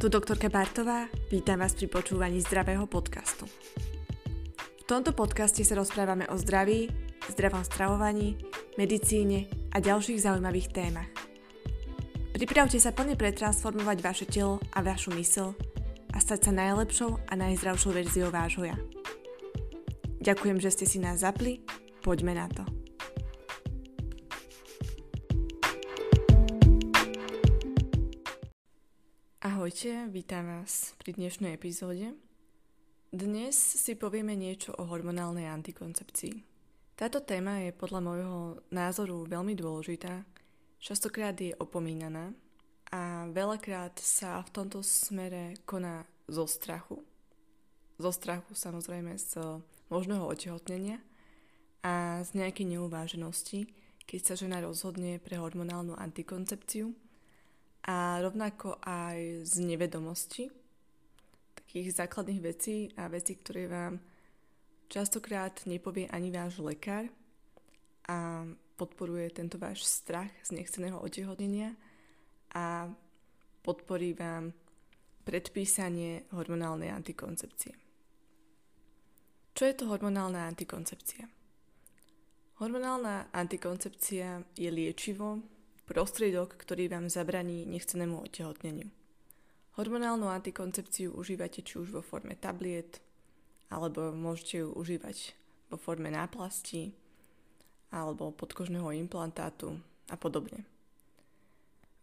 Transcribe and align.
Tu 0.00 0.08
doktorka 0.08 0.48
Bartová, 0.48 1.12
vítam 1.28 1.60
vás 1.60 1.76
pri 1.76 1.84
počúvaní 1.84 2.40
zdravého 2.40 2.88
podcastu. 2.88 3.44
V 4.56 4.84
tomto 4.88 5.12
podcaste 5.12 5.60
sa 5.60 5.76
rozprávame 5.76 6.24
o 6.32 6.40
zdraví, 6.40 6.88
zdravom 7.28 7.60
stravovaní, 7.60 8.40
medicíne 8.80 9.52
a 9.68 9.76
ďalších 9.76 10.24
zaujímavých 10.24 10.72
témach. 10.72 11.12
Pripravte 12.32 12.80
sa 12.80 12.96
plne 12.96 13.12
pretransformovať 13.12 13.98
vaše 14.00 14.24
telo 14.24 14.56
a 14.72 14.80
vašu 14.80 15.12
mysl 15.20 15.52
a 16.16 16.16
stať 16.16 16.48
sa 16.48 16.52
najlepšou 16.56 17.20
a 17.28 17.32
najzdravšou 17.36 17.92
verziou 17.92 18.32
vášho 18.32 18.72
ja. 18.72 18.80
Ďakujem, 20.24 20.64
že 20.64 20.80
ste 20.80 20.88
si 20.88 20.96
nás 20.96 21.20
zapli, 21.20 21.60
poďme 22.00 22.40
na 22.40 22.48
to. 22.48 22.64
Ahojte, 29.70 30.10
vítam 30.10 30.50
vás 30.50 30.98
pri 30.98 31.14
dnešnej 31.14 31.54
epizóde. 31.54 32.10
Dnes 33.14 33.54
si 33.54 33.94
povieme 33.94 34.34
niečo 34.34 34.74
o 34.74 34.82
hormonálnej 34.82 35.46
antikoncepcii. 35.46 36.42
Táto 36.98 37.22
téma 37.22 37.62
je 37.62 37.70
podľa 37.70 38.02
môjho 38.02 38.38
názoru 38.74 39.30
veľmi 39.30 39.54
dôležitá, 39.54 40.26
častokrát 40.82 41.38
je 41.38 41.54
opomínaná 41.54 42.34
a 42.90 43.30
veľakrát 43.30 43.94
sa 44.02 44.42
v 44.42 44.50
tomto 44.50 44.82
smere 44.82 45.54
koná 45.62 46.02
zo 46.26 46.50
strachu. 46.50 47.06
Zo 47.94 48.10
strachu 48.10 48.58
samozrejme 48.58 49.14
z 49.22 49.62
možného 49.86 50.26
otehotnenia 50.26 50.98
a 51.86 52.26
z 52.26 52.42
nejakej 52.42 52.74
neuváženosti, 52.74 53.70
keď 54.02 54.20
sa 54.26 54.34
žena 54.34 54.58
rozhodne 54.58 55.22
pre 55.22 55.38
hormonálnu 55.38 55.94
antikoncepciu– 55.94 56.90
a 57.84 58.20
rovnako 58.20 58.76
aj 58.84 59.44
z 59.48 59.54
nevedomosti 59.64 60.44
takých 61.70 62.02
základných 62.02 62.40
vecí 62.42 62.90
a 62.98 63.06
vecí, 63.06 63.38
ktoré 63.38 63.70
vám 63.70 64.02
častokrát 64.90 65.54
nepovie 65.70 66.10
ani 66.10 66.34
váš 66.34 66.58
lekár 66.58 67.06
a 68.10 68.42
podporuje 68.74 69.30
tento 69.30 69.54
váš 69.54 69.86
strach 69.86 70.34
z 70.42 70.58
nechceného 70.58 70.98
otehotnenia 70.98 71.78
a 72.58 72.90
podporí 73.62 74.18
vám 74.18 74.50
predpísanie 75.22 76.26
hormonálnej 76.34 76.90
antikoncepcie. 76.90 77.70
Čo 79.54 79.62
je 79.68 79.74
to 79.78 79.86
hormonálna 79.86 80.50
antikoncepcia? 80.50 81.28
Hormonálna 82.58 83.30
antikoncepcia 83.30 84.42
je 84.58 84.70
liečivo, 84.74 85.38
prostriedok, 85.90 86.54
ktorý 86.54 86.86
vám 86.86 87.10
zabraní 87.10 87.66
nechcenému 87.66 88.22
otehotneniu. 88.22 88.86
Hormonálnu 89.74 90.30
antikoncepciu 90.30 91.10
užívate 91.18 91.66
či 91.66 91.82
už 91.82 91.90
vo 91.90 91.98
forme 91.98 92.38
tabliet, 92.38 93.02
alebo 93.74 94.14
môžete 94.14 94.62
ju 94.62 94.70
užívať 94.70 95.34
vo 95.66 95.82
forme 95.82 96.14
náplasti, 96.14 96.94
alebo 97.90 98.30
podkožného 98.30 98.94
implantátu 99.02 99.82
a 100.06 100.14
podobne. 100.14 100.62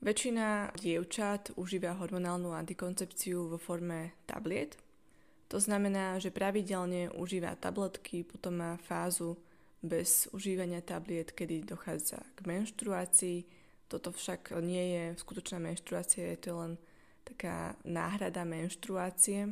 Väčšina 0.03 0.75
dievčat 0.75 1.55
užíva 1.55 1.95
hormonálnu 1.95 2.51
antikoncepciu 2.51 3.47
vo 3.47 3.55
forme 3.55 4.19
tabliet. 4.27 4.75
To 5.47 5.63
znamená, 5.63 6.19
že 6.19 6.35
pravidelne 6.35 7.07
užíva 7.15 7.55
tabletky, 7.55 8.27
potom 8.27 8.59
má 8.59 8.75
fázu 8.83 9.39
bez 9.79 10.27
užívania 10.35 10.83
tabliet, 10.83 11.31
kedy 11.31 11.63
dochádza 11.63 12.19
k 12.35 12.39
menštruácii 12.43 13.56
toto 13.87 14.11
však 14.11 14.55
nie 14.59 14.95
je 14.95 15.03
skutočná 15.19 15.59
menštruácia, 15.63 16.35
je 16.35 16.39
to 16.39 16.51
len 16.59 16.73
taká 17.23 17.75
náhrada 17.83 18.43
menštruácie. 18.43 19.51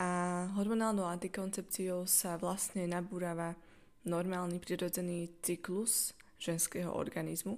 A 0.00 0.10
hormonálnou 0.58 1.06
antikoncepciou 1.06 2.08
sa 2.10 2.34
vlastne 2.34 2.88
nabúrava 2.90 3.54
normálny 4.02 4.58
prirodzený 4.58 5.30
cyklus 5.40 6.12
ženského 6.42 6.90
organizmu. 6.90 7.56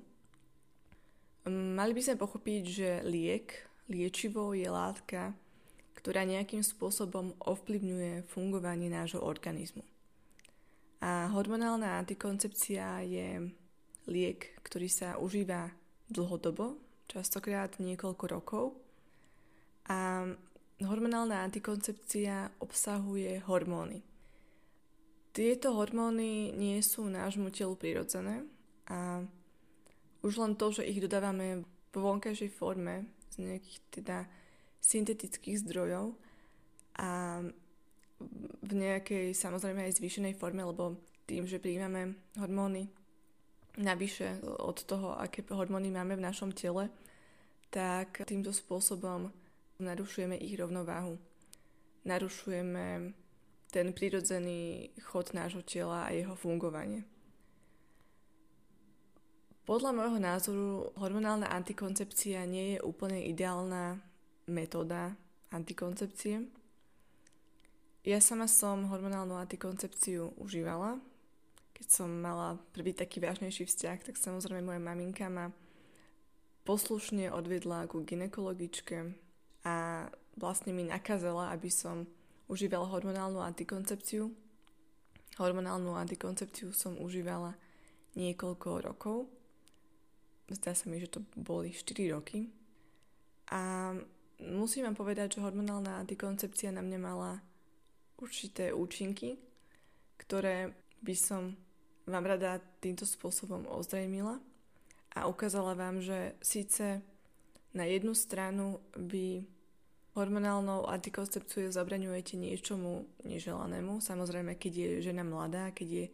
Mali 1.49 1.93
by 1.95 2.03
sme 2.03 2.23
pochopiť, 2.23 2.63
že 2.67 2.91
liek, 3.07 3.67
liečivo 3.87 4.53
je 4.53 4.67
látka, 4.67 5.33
ktorá 5.97 6.23
nejakým 6.27 6.63
spôsobom 6.63 7.35
ovplyvňuje 7.41 8.27
fungovanie 8.31 8.91
nášho 8.91 9.23
organizmu. 9.23 9.83
A 11.03 11.31
hormonálna 11.31 11.99
antikoncepcia 12.03 13.03
je 13.07 13.29
liek, 14.07 14.59
ktorý 14.63 14.89
sa 14.91 15.19
užíva 15.19 15.71
dlhodobo, 16.11 16.79
častokrát 17.11 17.79
niekoľko 17.79 18.25
rokov. 18.31 18.65
A 19.87 20.27
hormonálna 20.83 21.47
antikoncepcia 21.47 22.59
obsahuje 22.63 23.43
hormóny. 23.47 24.03
Tieto 25.31 25.77
hormóny 25.77 26.57
nie 26.57 26.81
sú 26.81 27.07
nášmu 27.07 27.53
telu 27.53 27.77
prirodzené 27.77 28.43
a 28.89 29.21
už 30.25 30.41
len 30.41 30.57
to, 30.57 30.73
že 30.73 30.89
ich 30.89 30.99
dodávame 30.99 31.63
vo 31.93 32.01
vonkajšej 32.13 32.51
forme 32.57 33.05
z 33.37 33.45
nejakých 33.45 33.79
teda 33.93 34.19
syntetických 34.81 35.61
zdrojov 35.61 36.17
a 36.97 37.41
v 38.65 38.73
nejakej 38.73 39.37
samozrejme 39.37 39.85
aj 39.85 40.01
zvýšenej 40.01 40.35
forme, 40.41 40.65
lebo 40.65 40.97
tým, 41.29 41.45
že 41.45 41.61
príjmame 41.61 42.17
hormóny 42.41 42.89
navyše 43.77 44.41
od 44.43 44.83
toho, 44.85 45.17
aké 45.21 45.45
hormóny 45.49 45.93
máme 45.93 46.17
v 46.17 46.27
našom 46.27 46.53
tele, 46.53 46.89
tak 47.71 48.25
týmto 48.25 48.53
spôsobom 48.53 49.29
narušujeme 49.79 50.37
ich 50.41 50.57
rovnováhu. 50.57 51.21
Narušujeme 52.09 53.13
ten 53.69 53.87
prirodzený 53.93 54.95
chod 55.03 55.37
nášho 55.37 55.61
tela 55.61 56.09
a 56.09 56.15
jeho 56.15 56.33
fungovanie. 56.33 57.05
Podľa 59.67 59.91
môjho 59.91 60.19
názoru 60.23 60.71
hormonálna 60.95 61.51
antikoncepcia 61.51 62.47
nie 62.47 62.79
je 62.79 62.85
úplne 62.87 63.19
ideálna 63.27 63.99
metóda 64.47 65.19
antikoncepcie. 65.51 66.47
Ja 68.07 68.23
sama 68.23 68.47
som 68.47 68.87
hormonálnu 68.87 69.35
antikoncepciu 69.35 70.39
užívala, 70.39 71.03
keď 71.77 71.87
som 71.93 72.09
mala 72.09 72.57
prvý 72.73 72.97
taký 72.97 73.21
vážnejší 73.21 73.69
vzťah, 73.69 74.09
tak 74.09 74.17
samozrejme 74.17 74.65
moja 74.65 74.81
maminka 74.81 75.29
ma 75.29 75.53
poslušne 76.65 77.29
odvedla 77.29 77.85
ku 77.85 78.01
ginekologičke 78.01 79.13
a 79.69 80.09
vlastne 80.41 80.73
mi 80.73 80.89
nakázala, 80.89 81.53
aby 81.53 81.69
som 81.69 82.09
užívala 82.49 82.89
hormonálnu 82.89 83.45
antikoncepciu. 83.45 84.33
Hormonálnu 85.37 85.93
antikoncepciu 85.93 86.73
som 86.73 86.97
užívala 86.97 87.53
niekoľko 88.17 88.69
rokov. 88.81 89.29
Zdá 90.49 90.73
sa 90.73 90.89
mi, 90.89 90.97
že 90.97 91.13
to 91.13 91.21
boli 91.37 91.77
4 91.77 92.17
roky. 92.17 92.49
A 93.53 93.93
musím 94.41 94.89
vám 94.89 94.97
povedať, 94.97 95.37
že 95.37 95.45
hormonálna 95.45 96.01
antikoncepcia 96.01 96.73
na 96.73 96.81
mňa 96.81 96.99
mala 96.99 97.45
určité 98.17 98.73
účinky, 98.73 99.37
ktoré 100.17 100.73
by 101.05 101.15
som 101.15 101.53
vám 102.07 102.25
rada 102.27 102.63
týmto 102.79 103.03
spôsobom 103.03 103.67
ozrejmila 103.67 104.39
a 105.19 105.27
ukázala 105.27 105.75
vám, 105.75 105.99
že 105.99 106.39
síce 106.39 107.03
na 107.75 107.85
jednu 107.85 108.15
stranu 108.15 108.79
vy 108.95 109.45
hormonálnou 110.17 110.89
antikoncepciou 110.89 111.69
zabraňujete 111.69 112.41
niečomu 112.41 113.05
neželanému, 113.29 114.01
samozrejme 114.01 114.57
keď 114.57 114.73
je 114.73 114.91
žena 115.13 115.27
mladá, 115.27 115.69
keď 115.77 115.89
je 115.93 116.07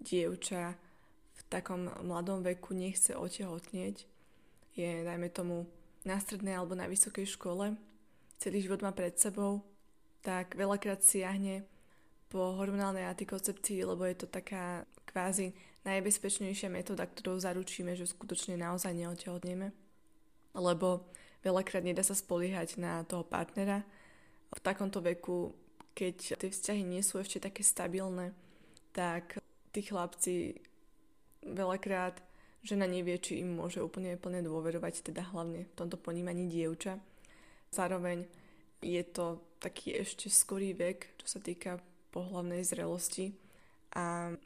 dievča 0.00 0.72
v 1.36 1.40
takom 1.52 1.92
mladom 2.00 2.40
veku 2.40 2.72
nechce 2.72 3.12
otehotnieť, 3.12 4.08
je 4.72 4.90
dajme 5.04 5.28
tomu 5.28 5.68
na 6.08 6.16
strednej 6.16 6.56
alebo 6.56 6.72
na 6.72 6.88
vysokej 6.88 7.28
škole, 7.28 7.76
celý 8.40 8.64
život 8.64 8.80
má 8.80 8.90
pred 8.96 9.12
sebou, 9.20 9.60
tak 10.24 10.56
veľakrát 10.56 11.04
siahne 11.04 11.68
po 12.32 12.56
hormonálnej 12.56 13.04
antikoncepcii, 13.04 13.84
lebo 13.84 14.08
je 14.08 14.16
to 14.24 14.26
taká 14.32 14.88
kvázi 15.12 15.52
najbezpečnejšia 15.84 16.72
metóda, 16.72 17.04
ktorou 17.04 17.36
zaručíme, 17.36 17.92
že 17.92 18.08
skutočne 18.08 18.56
naozaj 18.56 18.96
neotehotneme. 18.96 19.76
Lebo 20.56 21.04
veľakrát 21.44 21.84
nedá 21.84 22.00
sa 22.00 22.16
spoliehať 22.16 22.80
na 22.80 23.04
toho 23.04 23.22
partnera. 23.22 23.84
V 24.52 24.60
takomto 24.64 25.04
veku, 25.04 25.52
keď 25.92 26.40
tie 26.40 26.48
vzťahy 26.48 26.82
nie 26.82 27.04
sú 27.04 27.20
ešte 27.20 27.44
také 27.44 27.60
stabilné, 27.60 28.32
tak 28.96 29.36
tí 29.72 29.80
chlapci 29.84 30.60
veľakrát 31.44 32.20
žena 32.62 32.86
nevie, 32.86 33.18
či 33.18 33.42
im 33.42 33.58
môže 33.58 33.82
úplne 33.82 34.14
plne 34.16 34.40
dôverovať, 34.46 35.12
teda 35.12 35.34
hlavne 35.34 35.66
v 35.66 35.76
tomto 35.76 35.98
ponímaní 35.98 36.46
dievča. 36.46 37.02
Zároveň 37.74 38.28
je 38.84 39.02
to 39.02 39.42
taký 39.58 39.98
ešte 39.98 40.30
skorý 40.30 40.74
vek, 40.74 41.18
čo 41.18 41.26
sa 41.26 41.40
týka 41.42 41.82
pohlavnej 42.14 42.62
zrelosti 42.62 43.34
a 43.96 44.36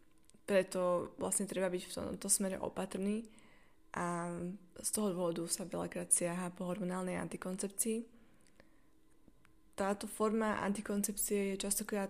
preto 0.47 1.13
vlastne 1.19 1.51
treba 1.51 1.67
byť 1.67 1.83
v 1.83 1.93
tomto 1.93 2.31
smere 2.31 2.57
opatrný 2.63 3.27
a 3.99 4.31
z 4.79 4.89
toho 4.95 5.11
dôvodu 5.11 5.43
sa 5.51 5.67
veľakrát 5.67 6.15
siaha 6.15 6.55
po 6.55 6.71
hormonálnej 6.71 7.19
antikoncepcii. 7.19 8.07
táto 9.77 10.09
forma 10.09 10.57
antikoncepcie 10.65 11.53
je 11.53 11.57
častokrát 11.61 12.09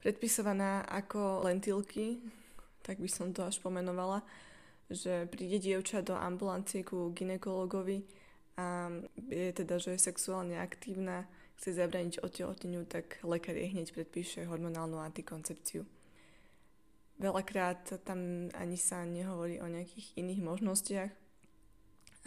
predpisovaná 0.00 0.86
ako 0.88 1.44
lentilky, 1.44 2.22
tak 2.80 3.02
by 3.02 3.10
som 3.10 3.34
to 3.34 3.44
až 3.44 3.60
pomenovala, 3.60 4.24
že 4.88 5.28
príde 5.28 5.60
dievča 5.60 6.00
do 6.00 6.16
ambulancie 6.16 6.80
ku 6.80 7.12
ginekologovi 7.12 8.00
a 8.56 8.88
je 9.28 9.52
teda, 9.52 9.76
že 9.76 9.98
je 9.98 10.06
sexuálne 10.08 10.56
aktívna, 10.56 11.28
chce 11.60 11.76
zabraniť 11.76 12.24
otehotneniu, 12.24 12.86
tak 12.86 13.20
lekár 13.26 13.58
jej 13.58 13.68
hneď 13.74 13.92
predpíše 13.92 14.46
hormonálnu 14.46 14.96
antikoncepciu. 14.96 15.97
Veľakrát 17.18 17.98
tam 18.06 18.46
ani 18.54 18.78
sa 18.78 19.02
nehovorí 19.02 19.58
o 19.58 19.66
nejakých 19.66 20.14
iných 20.22 20.40
možnostiach 20.42 21.10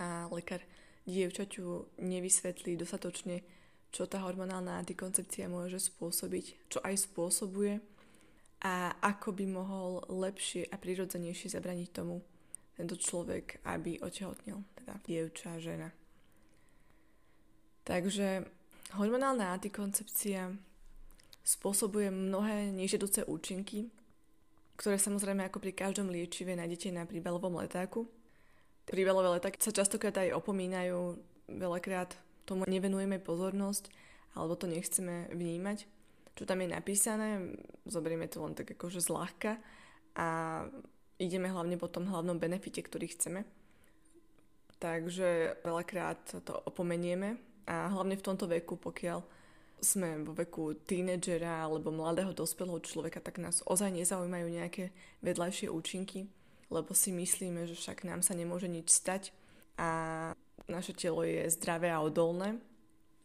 a 0.03 0.27
lekár 0.27 0.59
dievčaťu 1.07 1.95
nevysvetlí 2.03 2.75
dostatočne, 2.75 3.39
čo 3.91 4.03
tá 4.07 4.19
hormonálna 4.19 4.75
antikoncepcia 4.83 5.47
môže 5.47 5.79
spôsobiť, 5.79 6.71
čo 6.71 6.79
aj 6.83 7.07
spôsobuje 7.07 7.79
a 8.61 8.93
ako 8.99 9.31
by 9.31 9.45
mohol 9.47 10.03
lepšie 10.11 10.67
a 10.69 10.75
prirodzenejšie 10.75 11.55
zabraniť 11.55 11.89
tomu 11.95 12.21
tento 12.75 12.99
človek, 12.99 13.63
aby 13.67 13.99
otehotnil, 13.99 14.63
teda 14.75 14.99
dievča, 15.07 15.59
žena. 15.59 15.91
Takže 17.87 18.45
hormonálna 18.95 19.55
antikoncepcia 19.57 20.53
spôsobuje 21.41 22.13
mnohé 22.13 22.69
nežiaduce 22.69 23.25
účinky, 23.25 23.89
ktoré 24.81 24.97
samozrejme 24.97 25.45
ako 25.45 25.61
pri 25.61 25.77
každom 25.77 26.09
liečive 26.09 26.57
nájdete 26.57 26.89
na 26.89 27.05
príbalovom 27.05 27.61
letáku. 27.61 28.09
Príbalové 28.89 29.37
letáky 29.37 29.61
sa 29.61 29.69
častokrát 29.69 30.17
aj 30.17 30.33
opomínajú, 30.33 31.21
veľakrát 31.53 32.17
tomu 32.49 32.65
nevenujeme 32.65 33.21
pozornosť, 33.21 33.93
alebo 34.33 34.57
to 34.57 34.65
nechceme 34.65 35.29
vnímať. 35.37 35.85
Čo 36.33 36.49
tam 36.49 36.65
je 36.65 36.73
napísané, 36.73 37.53
zoberieme 37.85 38.25
to 38.25 38.41
len 38.41 38.57
tak 38.57 38.73
akože 38.73 39.05
zľahka 39.05 39.61
a 40.17 40.27
ideme 41.21 41.53
hlavne 41.53 41.77
po 41.77 41.85
tom 41.85 42.09
hlavnom 42.09 42.41
benefite, 42.41 42.81
ktorý 42.81 43.13
chceme. 43.13 43.45
Takže 44.81 45.61
veľakrát 45.61 46.41
to 46.41 46.57
opomenieme 46.65 47.37
a 47.69 47.85
hlavne 47.93 48.17
v 48.17 48.25
tomto 48.25 48.49
veku, 48.49 48.81
pokiaľ 48.81 49.21
sme 49.81 50.21
vo 50.21 50.37
veku 50.37 50.77
tínedžera 50.85 51.65
alebo 51.65 51.89
mladého 51.89 52.37
dospelého 52.37 52.77
človeka, 52.85 53.17
tak 53.17 53.41
nás 53.41 53.65
ozaj 53.65 53.89
nezaujímajú 53.89 54.47
nejaké 54.47 54.93
vedľajšie 55.25 55.73
účinky, 55.73 56.29
lebo 56.69 56.93
si 56.93 57.09
myslíme, 57.09 57.65
že 57.65 57.73
však 57.73 58.05
nám 58.05 58.21
sa 58.21 58.37
nemôže 58.37 58.69
nič 58.69 58.93
stať 58.93 59.33
a 59.81 59.89
naše 60.69 60.93
telo 60.93 61.25
je 61.25 61.49
zdravé 61.49 61.89
a 61.89 61.99
odolné, 61.99 62.61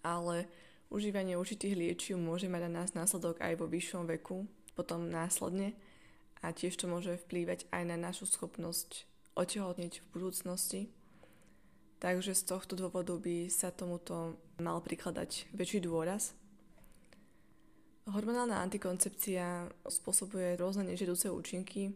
ale 0.01 0.49
užívanie 0.89 1.37
určitých 1.37 1.77
liečiv 1.77 2.17
môže 2.17 2.49
mať 2.49 2.73
na 2.73 2.83
nás 2.83 2.97
následok 2.97 3.37
aj 3.45 3.61
vo 3.61 3.69
vyššom 3.69 4.09
veku, 4.17 4.49
potom 4.73 5.13
následne 5.13 5.77
a 6.41 6.57
tiež 6.57 6.81
to 6.81 6.89
môže 6.89 7.21
vplývať 7.29 7.69
aj 7.69 7.83
na 7.85 8.01
našu 8.01 8.25
schopnosť 8.25 9.05
otehotneť 9.37 10.01
v 10.01 10.07
budúcnosti. 10.17 10.81
Takže 12.01 12.37
z 12.37 12.43
tohto 12.45 12.77
dôvodu 12.77 13.17
by 13.17 13.49
sa 13.49 13.73
tomuto 13.73 14.37
mal 14.61 14.81
prikladať 14.81 15.53
väčší 15.53 15.85
dôraz 15.85 16.37
Hormonálna 18.07 18.63
antikoncepcia 18.63 19.67
spôsobuje 19.83 20.55
rôzne 20.55 20.87
nežiaduce 20.87 21.27
účinky. 21.27 21.91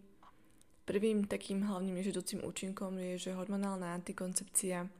Prvým 0.82 1.22
takým 1.30 1.62
hlavným 1.62 2.02
nežiaducím 2.02 2.42
účinkom 2.42 2.98
je, 2.98 3.30
že 3.30 3.38
hormonálna 3.38 3.94
antikoncepcia 3.94 4.90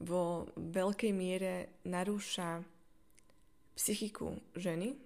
vo 0.00 0.48
veľkej 0.56 1.12
miere 1.12 1.84
narúša 1.84 2.64
psychiku 3.76 4.40
ženy. 4.56 4.96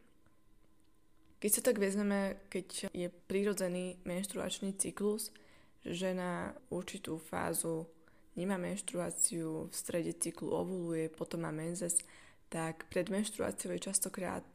Keď 1.43 1.51
sa 1.51 1.63
tak 1.67 1.83
vezmeme, 1.83 2.39
keď 2.47 2.95
je 2.95 3.11
prírodzený 3.27 3.99
menštruačný 4.07 4.79
cyklus, 4.79 5.35
žena 5.83 6.55
určitú 6.71 7.19
fázu 7.19 7.91
nemá 8.39 8.55
menštruáciu, 8.63 9.67
v 9.67 9.75
strede 9.75 10.15
cyklu 10.15 10.55
ovuluje, 10.55 11.11
potom 11.11 11.43
má 11.43 11.51
menzes, 11.51 11.99
tak 12.47 12.87
pred 12.87 13.11
menštruáciou 13.11 13.75
je 13.75 13.91
častokrát 13.91 14.47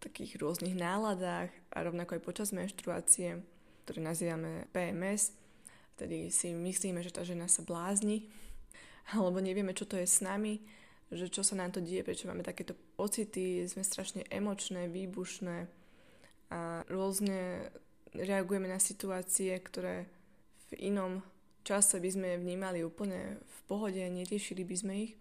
takých 0.00 0.38
rôznych 0.40 0.76
náladách 0.76 1.50
a 1.72 1.78
rovnako 1.82 2.20
aj 2.20 2.22
počas 2.22 2.48
menštruácie, 2.52 3.40
ktoré 3.84 3.98
nazývame 4.02 4.68
PMS. 4.70 5.32
Vtedy 5.96 6.28
si 6.28 6.52
myslíme, 6.52 7.00
že 7.00 7.14
tá 7.14 7.24
žena 7.24 7.48
sa 7.48 7.64
blázni, 7.64 8.28
alebo 9.16 9.40
nevieme, 9.40 9.72
čo 9.72 9.88
to 9.88 9.96
je 9.96 10.06
s 10.06 10.20
nami, 10.20 10.60
že 11.12 11.30
čo 11.30 11.46
sa 11.46 11.54
nám 11.54 11.70
to 11.70 11.80
deje, 11.80 12.02
prečo 12.02 12.26
máme 12.26 12.42
takéto 12.42 12.74
pocity, 12.98 13.62
sme 13.70 13.86
strašne 13.86 14.26
emočné, 14.26 14.90
výbušné 14.90 15.56
a 16.50 16.82
rôzne 16.90 17.70
reagujeme 18.14 18.66
na 18.70 18.78
situácie, 18.78 19.54
ktoré 19.62 20.06
v 20.74 20.90
inom 20.90 21.22
čase 21.66 21.98
by 21.98 22.10
sme 22.10 22.28
vnímali 22.38 22.82
úplne 22.82 23.38
v 23.42 23.58
pohode, 23.66 23.98
neriešili 23.98 24.62
by 24.62 24.76
sme 24.78 24.92
ich 25.10 25.12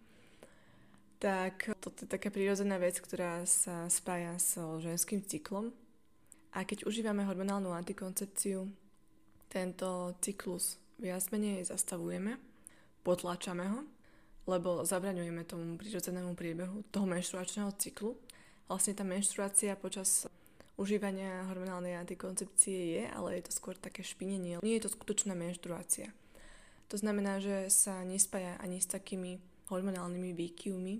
tak 1.20 1.72
toto 1.80 2.04
je 2.04 2.10
taká 2.12 2.30
prírodzená 2.30 2.76
vec, 2.78 3.00
ktorá 3.00 3.44
sa 3.48 3.88
spája 3.88 4.36
so 4.38 4.78
ženským 4.84 5.24
cyklom. 5.24 5.72
A 6.56 6.64
keď 6.64 6.88
užívame 6.88 7.28
hormonálnu 7.28 7.76
antikoncepciu, 7.76 8.68
tento 9.52 10.16
cyklus 10.24 10.80
viac 11.00 11.28
menej 11.32 11.68
zastavujeme, 11.68 12.40
potláčame 13.04 13.68
ho, 13.68 13.82
lebo 14.48 14.88
zabraňujeme 14.88 15.44
tomu 15.44 15.76
prírodzenému 15.76 16.36
priebehu 16.38 16.86
toho 16.94 17.06
menštruačného 17.08 17.72
cyklu. 17.76 18.16
Vlastne 18.72 18.96
tá 18.96 19.04
menštruácia 19.04 19.76
počas 19.76 20.30
užívania 20.76 21.48
hormonálnej 21.48 21.96
antikoncepcie 21.96 23.00
je, 23.00 23.04
ale 23.08 23.40
je 23.40 23.48
to 23.48 23.52
skôr 23.56 23.76
také 23.80 24.04
špinenie. 24.04 24.60
Nie 24.60 24.76
je 24.80 24.86
to 24.88 24.94
skutočná 24.96 25.36
menštruácia. 25.36 26.12
To 26.94 26.96
znamená, 27.00 27.42
že 27.42 27.72
sa 27.74 28.06
nespája 28.06 28.60
ani 28.62 28.78
s 28.78 28.88
takými 28.92 29.42
hormonálnymi 29.70 30.32
výkyvmi 30.34 30.96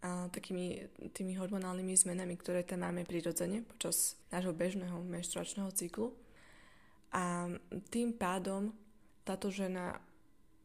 a 0.00 0.32
takými 0.32 0.88
tými 1.12 1.36
hormonálnymi 1.36 1.92
zmenami, 1.92 2.34
ktoré 2.40 2.64
tam 2.64 2.88
máme 2.88 3.04
prirodzene 3.04 3.60
počas 3.68 4.16
nášho 4.32 4.56
bežného 4.56 4.96
menštruačného 5.04 5.68
cyklu. 5.76 6.16
A 7.12 7.52
tým 7.92 8.16
pádom 8.16 8.72
táto 9.28 9.52
žena 9.52 10.00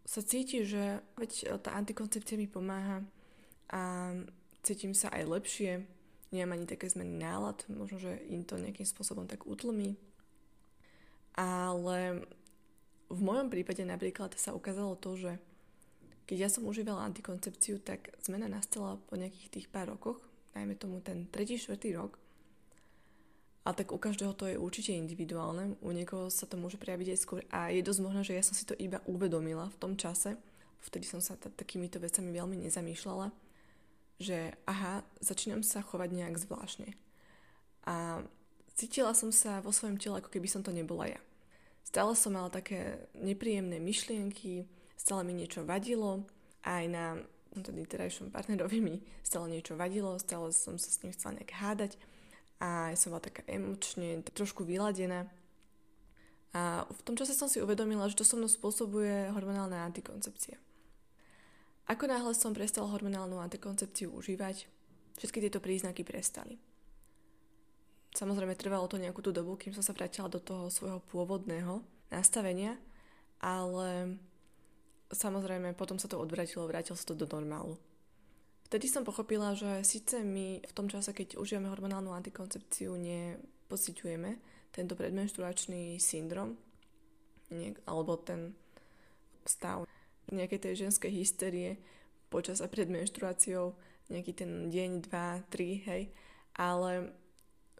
sa 0.06 0.22
cíti, 0.22 0.64
že 0.64 1.04
veď 1.20 1.60
tá 1.60 1.76
antikoncepcia 1.76 2.38
mi 2.40 2.48
pomáha 2.48 3.02
a 3.74 4.14
cítim 4.62 4.94
sa 4.94 5.10
aj 5.12 5.24
lepšie, 5.26 5.72
nemám 6.30 6.62
ani 6.62 6.66
také 6.70 6.88
zmeny 6.88 7.18
nálad, 7.18 7.66
možno, 7.68 7.98
že 7.98 8.22
im 8.30 8.46
to 8.46 8.62
nejakým 8.62 8.86
spôsobom 8.86 9.26
tak 9.26 9.44
utlmí. 9.50 9.98
Ale 11.36 12.24
v 13.12 13.20
mojom 13.20 13.52
prípade 13.52 13.84
napríklad 13.84 14.38
sa 14.40 14.56
ukázalo 14.56 14.96
to, 14.96 15.18
že 15.20 15.32
keď 16.26 16.38
ja 16.38 16.50
som 16.50 16.66
užívala 16.66 17.06
antikoncepciu, 17.06 17.82
tak 17.82 18.10
zmena 18.26 18.50
nastala 18.50 18.98
po 19.06 19.14
nejakých 19.14 19.50
tých 19.50 19.68
pár 19.70 19.94
rokoch, 19.94 20.18
najmä 20.58 20.74
tomu 20.74 21.02
ten 21.02 21.30
tretí, 21.30 21.58
štvrtý 21.62 21.94
rok. 21.94 22.18
A 23.66 23.74
tak 23.74 23.90
u 23.90 23.98
každého 23.98 24.38
to 24.38 24.46
je 24.46 24.62
určite 24.62 24.94
individuálne, 24.94 25.74
u 25.82 25.90
niekoho 25.90 26.30
sa 26.30 26.46
to 26.46 26.54
môže 26.54 26.78
prejaviť 26.78 27.18
aj 27.18 27.20
skôr 27.22 27.42
a 27.50 27.74
je 27.74 27.82
dosť 27.82 28.02
možné, 28.02 28.22
že 28.22 28.38
ja 28.38 28.46
som 28.46 28.54
si 28.54 28.62
to 28.62 28.78
iba 28.78 29.02
uvedomila 29.10 29.74
v 29.74 29.80
tom 29.82 29.94
čase, 29.98 30.38
vtedy 30.86 31.10
som 31.10 31.18
sa 31.18 31.34
t- 31.34 31.50
takýmito 31.50 31.98
vecami 31.98 32.30
veľmi 32.30 32.62
nezamýšľala, 32.62 33.34
že 34.22 34.54
aha, 34.70 35.02
začínam 35.18 35.66
sa 35.66 35.82
chovať 35.82 36.10
nejak 36.14 36.38
zvláštne. 36.38 36.94
A 37.90 38.22
cítila 38.78 39.18
som 39.18 39.34
sa 39.34 39.66
vo 39.66 39.74
svojom 39.74 39.98
tele, 39.98 40.22
ako 40.22 40.30
keby 40.30 40.46
som 40.46 40.62
to 40.62 40.70
nebola 40.70 41.10
ja. 41.10 41.22
Stále 41.82 42.14
som 42.14 42.38
mala 42.38 42.54
také 42.54 43.10
nepríjemné 43.18 43.82
myšlienky, 43.82 44.70
stále 44.96 45.24
mi 45.28 45.36
niečo 45.36 45.68
vadilo, 45.68 46.26
aj 46.66 46.84
na 46.90 47.06
tedy 47.56 47.88
terajšom 47.88 48.36
partnerovi 48.36 48.84
mi 48.84 48.96
stále 49.24 49.48
niečo 49.48 49.80
vadilo, 49.80 50.20
stále 50.20 50.52
som 50.52 50.76
sa 50.76 50.92
s 50.92 51.00
ním 51.04 51.16
chcela 51.16 51.40
nejak 51.40 51.56
hádať 51.56 51.96
a 52.60 52.92
ja 52.92 52.98
som 53.00 53.16
bola 53.16 53.24
taká 53.24 53.48
emočne, 53.48 54.24
trošku 54.36 54.68
vyladená. 54.68 55.28
A 56.56 56.88
v 56.88 57.02
tom 57.04 57.20
čase 57.20 57.36
som 57.36 57.52
si 57.52 57.60
uvedomila, 57.60 58.08
že 58.08 58.16
to 58.16 58.28
so 58.28 58.40
mnou 58.40 58.48
spôsobuje 58.48 59.32
hormonálna 59.36 59.84
antikoncepcia. 59.88 60.56
Ako 61.92 62.08
náhle 62.08 62.32
som 62.32 62.56
prestala 62.56 62.90
hormonálnu 62.90 63.38
antikoncepciu 63.44 64.10
užívať, 64.16 64.66
všetky 65.20 65.44
tieto 65.44 65.60
príznaky 65.60 66.08
prestali. 66.08 66.58
Samozrejme, 68.16 68.56
trvalo 68.56 68.88
to 68.88 68.96
nejakú 68.96 69.20
tú 69.20 69.36
dobu, 69.36 69.60
kým 69.60 69.76
som 69.76 69.84
sa 69.84 69.92
vrátila 69.92 70.32
do 70.32 70.40
toho 70.40 70.72
svojho 70.72 71.04
pôvodného 71.12 71.84
nastavenia, 72.08 72.80
ale 73.44 74.16
samozrejme 75.12 75.78
potom 75.78 76.02
sa 76.02 76.10
to 76.10 76.18
odvratilo, 76.18 76.70
vrátil 76.70 76.98
sa 76.98 77.06
to 77.06 77.18
do 77.18 77.28
normálu. 77.30 77.78
Vtedy 78.66 78.90
som 78.90 79.06
pochopila, 79.06 79.54
že 79.54 79.86
síce 79.86 80.26
my 80.26 80.66
v 80.66 80.74
tom 80.74 80.90
čase, 80.90 81.14
keď 81.14 81.38
užijeme 81.38 81.70
hormonálnu 81.70 82.10
antikoncepciu, 82.10 82.98
nepociťujeme 82.98 84.32
tento 84.74 84.98
predmenštruačný 84.98 86.02
syndrom 86.02 86.58
alebo 87.86 88.18
ten 88.18 88.58
stav 89.46 89.86
nejakej 90.34 90.60
tej 90.60 90.74
ženskej 90.90 91.12
hysterie 91.14 91.78
počas 92.34 92.60
a 92.60 92.68
pred 92.68 92.90
menštruáciou 92.90 93.78
nejaký 94.10 94.34
ten 94.34 94.70
deň, 94.70 94.92
dva, 95.10 95.42
tri, 95.50 95.82
hej, 95.86 96.10
ale 96.58 97.14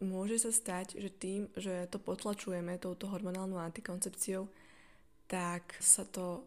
môže 0.02 0.42
sa 0.42 0.50
stať, 0.50 0.98
že 0.98 1.10
tým, 1.10 1.50
že 1.54 1.86
to 1.90 2.02
potlačujeme 2.02 2.78
touto 2.82 3.06
hormonálnou 3.10 3.58
antikoncepciou, 3.62 4.50
tak 5.30 5.74
sa 5.78 6.02
to 6.06 6.46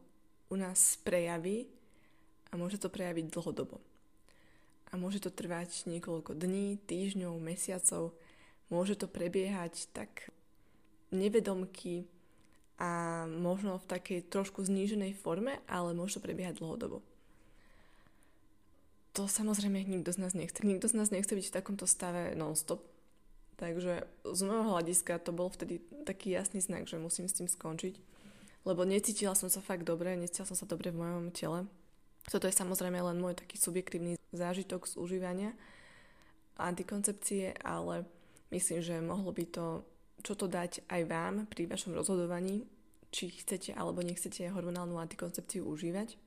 u 0.50 0.56
nás 0.58 0.98
prejaví 1.06 1.70
a 2.50 2.58
môže 2.58 2.82
to 2.82 2.90
prejaviť 2.90 3.30
dlhodobo. 3.30 3.78
A 4.90 4.98
môže 4.98 5.22
to 5.22 5.30
trvať 5.30 5.86
niekoľko 5.86 6.34
dní, 6.34 6.82
týždňov, 6.90 7.38
mesiacov. 7.38 8.18
Môže 8.74 8.98
to 8.98 9.06
prebiehať 9.06 9.90
tak 9.94 10.34
nevedomky 11.14 12.10
a 12.82 13.26
možno 13.30 13.78
v 13.78 13.90
takej 13.90 14.20
trošku 14.30 14.66
zníženej 14.66 15.14
forme, 15.14 15.62
ale 15.70 15.94
môže 15.94 16.18
to 16.18 16.26
prebiehať 16.26 16.58
dlhodobo. 16.58 17.06
To 19.14 19.30
samozrejme 19.30 19.86
nikto 19.86 20.10
z 20.14 20.22
nás 20.22 20.34
nechce. 20.34 20.62
Nikto 20.66 20.90
z 20.90 20.98
nás 20.98 21.14
nechce 21.14 21.34
byť 21.34 21.46
v 21.50 21.56
takomto 21.62 21.86
stave 21.86 22.34
non-stop, 22.34 22.82
Takže 23.60 24.08
z 24.24 24.40
môjho 24.48 24.72
hľadiska 24.72 25.20
to 25.20 25.36
bol 25.36 25.52
vtedy 25.52 25.84
taký 26.08 26.32
jasný 26.32 26.64
znak, 26.64 26.88
že 26.88 26.96
musím 26.96 27.28
s 27.28 27.36
tým 27.36 27.52
skončiť. 27.52 28.00
Lebo 28.70 28.86
necítila 28.86 29.34
som 29.34 29.50
sa 29.50 29.66
fakt 29.66 29.82
dobre, 29.82 30.14
necítila 30.14 30.46
som 30.46 30.54
sa 30.54 30.70
dobre 30.70 30.94
v 30.94 31.02
mojom 31.02 31.34
tele. 31.34 31.66
Toto 32.30 32.46
je 32.46 32.54
samozrejme 32.54 33.02
len 33.02 33.18
môj 33.18 33.42
taký 33.42 33.58
subjektívny 33.58 34.22
zážitok 34.30 34.86
z 34.86 34.94
užívania 35.02 35.58
antikoncepcie, 36.62 37.58
ale 37.66 38.06
myslím, 38.54 38.80
že 38.86 39.02
mohlo 39.02 39.34
by 39.34 39.46
to 39.50 39.82
čo 40.20 40.36
to 40.36 40.52
dať 40.52 40.84
aj 40.92 41.02
vám 41.08 41.48
pri 41.48 41.72
vašom 41.72 41.96
rozhodovaní, 41.96 42.68
či 43.08 43.32
chcete 43.32 43.72
alebo 43.72 44.04
nechcete 44.04 44.52
hormonálnu 44.52 45.00
antikoncepciu 45.00 45.64
užívať. 45.64 46.20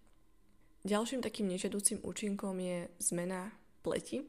Ďalším 0.88 1.20
takým 1.20 1.46
nežiaducím 1.52 2.00
účinkom 2.02 2.56
je 2.58 2.88
zmena 2.98 3.52
pleti, 3.84 4.24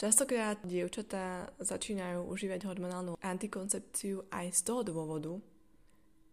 Častokrát 0.00 0.56
dievčatá 0.64 1.52
začínajú 1.60 2.24
užívať 2.24 2.64
hormonálnu 2.64 3.20
antikoncepciu 3.20 4.32
aj 4.32 4.48
z 4.48 4.60
toho 4.64 4.80
dôvodu, 4.80 5.36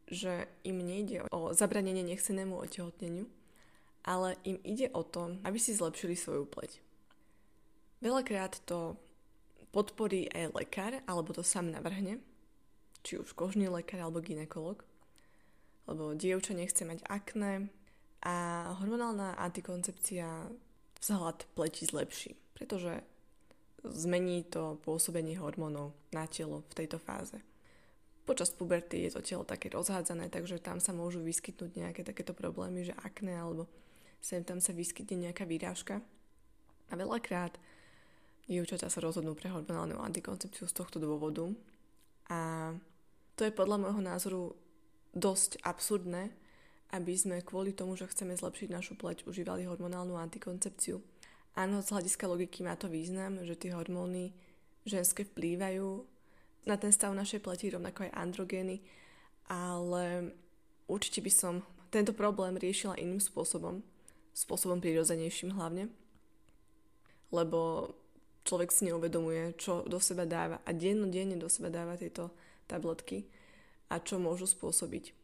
že 0.08 0.48
im 0.64 0.80
nejde 0.80 1.28
o 1.32 1.52
zabranenie 1.52 2.04
nechcenému 2.04 2.56
otehotneniu, 2.56 3.28
ale 4.08 4.40
im 4.48 4.56
ide 4.64 4.88
o 4.96 5.04
to, 5.04 5.36
aby 5.44 5.60
si 5.60 5.76
zlepšili 5.76 6.16
svoju 6.16 6.48
pleť. 6.48 6.80
Veľakrát 8.00 8.64
to 8.64 8.96
podporí 9.76 10.32
aj 10.32 10.56
lekár, 10.56 10.94
alebo 11.04 11.36
to 11.36 11.44
sám 11.44 11.76
navrhne, 11.76 12.24
či 13.04 13.20
už 13.20 13.36
kožný 13.36 13.68
lekár 13.68 14.08
alebo 14.08 14.24
ginekolog, 14.24 14.80
lebo 15.88 16.16
dievča 16.16 16.56
nechce 16.56 16.88
mať 16.88 17.04
akné 17.08 17.68
a 18.24 18.70
hormonálna 18.80 19.36
antikoncepcia 19.36 20.28
vzhľad 21.04 21.46
pleti 21.54 21.84
zlepší, 21.86 22.36
pretože 22.56 23.04
zmení 23.84 24.44
to 24.48 24.80
pôsobenie 24.84 25.38
hormónov 25.38 25.94
na 26.12 26.28
telo 26.28 26.64
v 26.72 26.74
tejto 26.74 26.98
fáze. 27.00 27.38
Počas 28.28 28.52
puberty 28.52 29.08
je 29.08 29.16
to 29.16 29.24
telo 29.24 29.48
také 29.48 29.72
rozhádzané, 29.72 30.28
takže 30.28 30.60
tam 30.60 30.84
sa 30.84 30.92
môžu 30.92 31.24
vyskytnúť 31.24 31.80
nejaké 31.80 32.04
takéto 32.04 32.36
problémy, 32.36 32.84
že 32.84 32.94
akné 33.00 33.40
alebo 33.40 33.72
sem 34.20 34.44
tam 34.44 34.60
sa 34.60 34.76
vyskytne 34.76 35.32
nejaká 35.32 35.48
výrážka. 35.48 36.04
A 36.92 36.94
veľakrát 37.00 37.56
dievčatá 38.52 38.92
sa 38.92 39.00
rozhodnú 39.00 39.32
pre 39.32 39.48
hormonálnu 39.48 40.04
antikoncepciu 40.04 40.68
z 40.68 40.74
tohto 40.76 41.00
dôvodu. 41.00 41.48
A 42.28 42.72
to 43.40 43.48
je 43.48 43.56
podľa 43.56 43.88
môjho 43.88 44.04
názoru 44.04 44.44
dosť 45.16 45.64
absurdné, 45.64 46.36
aby 46.92 47.14
sme 47.16 47.40
kvôli 47.40 47.72
tomu, 47.72 47.96
že 47.96 48.12
chceme 48.12 48.36
zlepšiť 48.36 48.68
našu 48.72 49.00
pleť, 49.00 49.24
užívali 49.24 49.64
hormonálnu 49.64 50.20
antikoncepciu 50.20 51.00
Áno, 51.58 51.82
z 51.82 51.90
hľadiska 51.90 52.30
logiky 52.30 52.62
má 52.62 52.78
to 52.78 52.86
význam, 52.86 53.42
že 53.42 53.58
tie 53.58 53.74
hormóny 53.74 54.30
ženské 54.86 55.26
vplývajú 55.26 56.06
na 56.68 56.76
ten 56.76 56.92
stav 56.92 57.16
našej 57.16 57.40
pleti, 57.40 57.72
rovnako 57.72 58.06
aj 58.06 58.16
androgény, 58.20 58.84
ale 59.48 60.36
určite 60.92 61.24
by 61.24 61.32
som 61.32 61.54
tento 61.88 62.12
problém 62.12 62.60
riešila 62.60 63.00
iným 63.00 63.24
spôsobom, 63.24 63.80
spôsobom 64.36 64.84
prirodzenejším 64.84 65.56
hlavne, 65.56 65.88
lebo 67.32 67.92
človek 68.44 68.72
si 68.72 68.92
neuvedomuje, 68.92 69.56
čo 69.60 69.88
do 69.88 70.00
seba 70.00 70.28
dáva 70.28 70.60
a 70.64 70.72
dennodenne 70.76 71.40
do 71.40 71.48
seba 71.48 71.72
dáva 71.72 71.96
tieto 71.96 72.32
tabletky 72.68 73.28
a 73.88 74.04
čo 74.04 74.20
môžu 74.20 74.48
spôsobiť. 74.48 75.16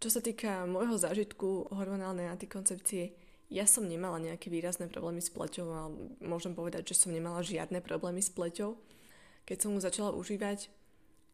Čo 0.00 0.08
sa 0.08 0.20
týka 0.20 0.68
môjho 0.68 0.96
zážitku 1.00 1.72
hormonálnej 1.72 2.28
antikoncepcie, 2.28 3.16
ja 3.52 3.68
som 3.68 3.84
nemala 3.84 4.20
nejaké 4.20 4.48
výrazné 4.48 4.88
problémy 4.88 5.20
s 5.20 5.28
pleťou 5.28 5.68
a 5.68 5.92
môžem 6.24 6.56
povedať, 6.56 6.92
že 6.92 6.98
som 7.06 7.12
nemala 7.12 7.44
žiadne 7.44 7.80
problémy 7.84 8.24
s 8.24 8.32
pleťou, 8.32 8.76
keď 9.44 9.56
som 9.60 9.72
ju 9.76 9.80
začala 9.80 10.10
užívať. 10.16 10.68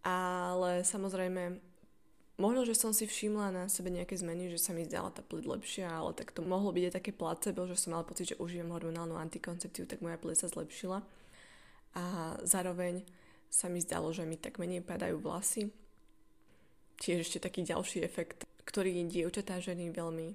Ale 0.07 0.87
samozrejme, 0.87 1.61
možno, 2.40 2.64
že 2.64 2.79
som 2.79 2.97
si 2.97 3.05
všimla 3.05 3.52
na 3.52 3.64
sebe 3.69 3.93
nejaké 3.93 4.17
zmeny, 4.17 4.49
že 4.49 4.57
sa 4.57 4.73
mi 4.73 4.88
zdala 4.88 5.12
tá 5.12 5.21
pleť 5.21 5.45
lepšia, 5.45 5.87
ale 5.93 6.17
tak 6.17 6.33
to 6.33 6.40
mohlo 6.40 6.73
byť 6.73 6.85
aj 6.88 6.97
také 6.97 7.12
placebo, 7.12 7.69
že 7.69 7.76
som 7.76 7.93
mala 7.93 8.09
pocit, 8.09 8.33
že 8.33 8.40
užívam 8.40 8.73
hormonálnu 8.73 9.14
antikoncepciu, 9.21 9.85
tak 9.85 10.00
moja 10.00 10.17
pleť 10.17 10.47
sa 10.47 10.49
zlepšila. 10.49 11.05
A 11.95 12.05
zároveň 12.47 13.05
sa 13.50 13.67
mi 13.67 13.83
zdalo, 13.83 14.14
že 14.14 14.25
mi 14.25 14.38
tak 14.38 14.62
menej 14.62 14.81
padajú 14.81 15.21
vlasy. 15.21 15.69
Tiež 17.02 17.26
ešte 17.26 17.43
taký 17.43 17.67
ďalší 17.67 18.07
efekt, 18.07 18.47
ktorý 18.64 18.95
dievčatá 19.11 19.59
ženy 19.59 19.90
veľmi 19.90 20.33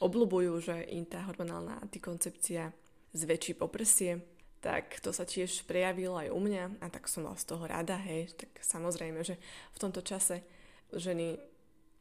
obľúbujú, 0.00 0.52
že 0.58 0.76
im 0.90 1.06
tá 1.06 1.22
hormonálna 1.28 1.78
antikoncepcia 1.84 2.72
zväčší 3.14 3.54
poprsie, 3.54 4.33
tak 4.64 4.96
to 5.04 5.12
sa 5.12 5.28
tiež 5.28 5.68
prejavilo 5.68 6.16
aj 6.16 6.32
u 6.32 6.40
mňa 6.40 6.80
a 6.80 6.88
tak 6.88 7.04
som 7.04 7.28
bola 7.28 7.36
z 7.36 7.52
toho 7.52 7.68
rada, 7.68 8.00
hej, 8.00 8.32
tak 8.32 8.48
samozrejme, 8.64 9.20
že 9.20 9.36
v 9.76 9.78
tomto 9.78 10.00
čase 10.00 10.40
ženy 10.88 11.36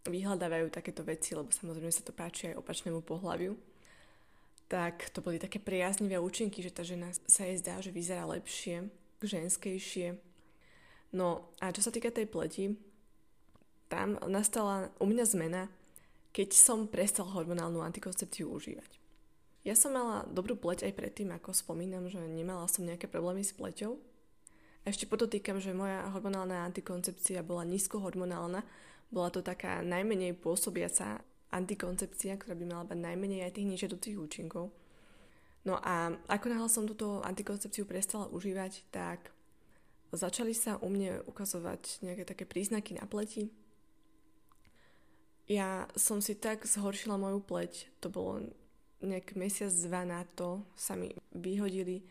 vyhľadávajú 0.08 0.72
takéto 0.72 1.04
veci, 1.04 1.36
lebo 1.36 1.52
samozrejme 1.52 1.92
sa 1.92 2.08
to 2.08 2.16
páči 2.16 2.56
aj 2.56 2.64
opačnému 2.64 3.04
pohľaviu. 3.04 3.60
Tak 4.72 5.12
to 5.12 5.20
boli 5.20 5.44
také 5.44 5.60
priaznivé 5.60 6.16
účinky, 6.16 6.64
že 6.64 6.72
tá 6.72 6.88
žena 6.88 7.12
sa 7.28 7.44
jej 7.44 7.60
zdá, 7.60 7.84
že 7.84 7.92
vyzerá 7.92 8.24
lepšie, 8.32 8.88
ženskejšie. 9.20 10.16
No 11.12 11.52
a 11.60 11.76
čo 11.76 11.84
sa 11.84 11.92
týka 11.92 12.16
tej 12.16 12.32
pleti, 12.32 12.80
tam 13.92 14.16
nastala 14.32 14.88
u 15.04 15.06
mňa 15.06 15.26
zmena, 15.28 15.64
keď 16.32 16.56
som 16.56 16.88
prestal 16.88 17.28
hormonálnu 17.28 17.84
antikoncepciu 17.84 18.48
užívať. 18.56 19.03
Ja 19.64 19.80
som 19.80 19.96
mala 19.96 20.28
dobrú 20.28 20.60
pleť 20.60 20.84
aj 20.84 20.94
predtým, 20.96 21.32
ako 21.32 21.56
spomínam, 21.56 22.12
že 22.12 22.20
nemala 22.20 22.68
som 22.68 22.84
nejaké 22.84 23.08
problémy 23.08 23.48
s 23.48 23.56
pleťou. 23.56 23.96
A 24.84 24.92
ešte 24.92 25.08
podotýkam, 25.08 25.64
že 25.64 25.72
moja 25.72 26.04
hormonálna 26.12 26.68
antikoncepcia 26.68 27.40
bola 27.48 27.64
nízkohormonálna. 27.64 28.60
Bola 29.08 29.30
to 29.32 29.40
taká 29.40 29.80
najmenej 29.80 30.36
pôsobiaca 30.36 31.24
antikoncepcia, 31.56 32.36
ktorá 32.36 32.60
by 32.60 32.66
mala 32.68 32.84
mať 32.92 33.00
najmenej 33.00 33.48
aj 33.48 33.56
tých 33.56 33.70
nežiaducich 33.72 34.20
účinkov. 34.20 34.76
No 35.64 35.80
a 35.80 36.12
ako 36.28 36.46
náhle 36.52 36.68
som 36.68 36.84
túto 36.84 37.24
antikoncepciu 37.24 37.88
prestala 37.88 38.28
užívať, 38.28 38.84
tak 38.92 39.32
začali 40.12 40.52
sa 40.52 40.76
u 40.84 40.92
mne 40.92 41.24
ukazovať 41.24 42.04
nejaké 42.04 42.28
také 42.28 42.44
príznaky 42.44 43.00
na 43.00 43.08
pleti, 43.08 43.48
ja 45.48 45.92
som 46.00 46.24
si 46.24 46.40
tak 46.40 46.64
zhoršila 46.64 47.20
moju 47.20 47.44
pleť, 47.44 47.92
to 48.00 48.08
bolo 48.08 48.48
nejak 49.04 49.36
mesiac, 49.36 49.72
dva 49.72 50.08
na 50.08 50.24
to, 50.24 50.64
sa 50.74 50.96
mi 50.96 51.12
vyhodili 51.36 52.04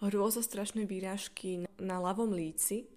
hrôzostrašné 0.00 0.88
výrážky 0.88 1.68
na 1.76 2.00
ľavom 2.00 2.32
líci 2.32 2.88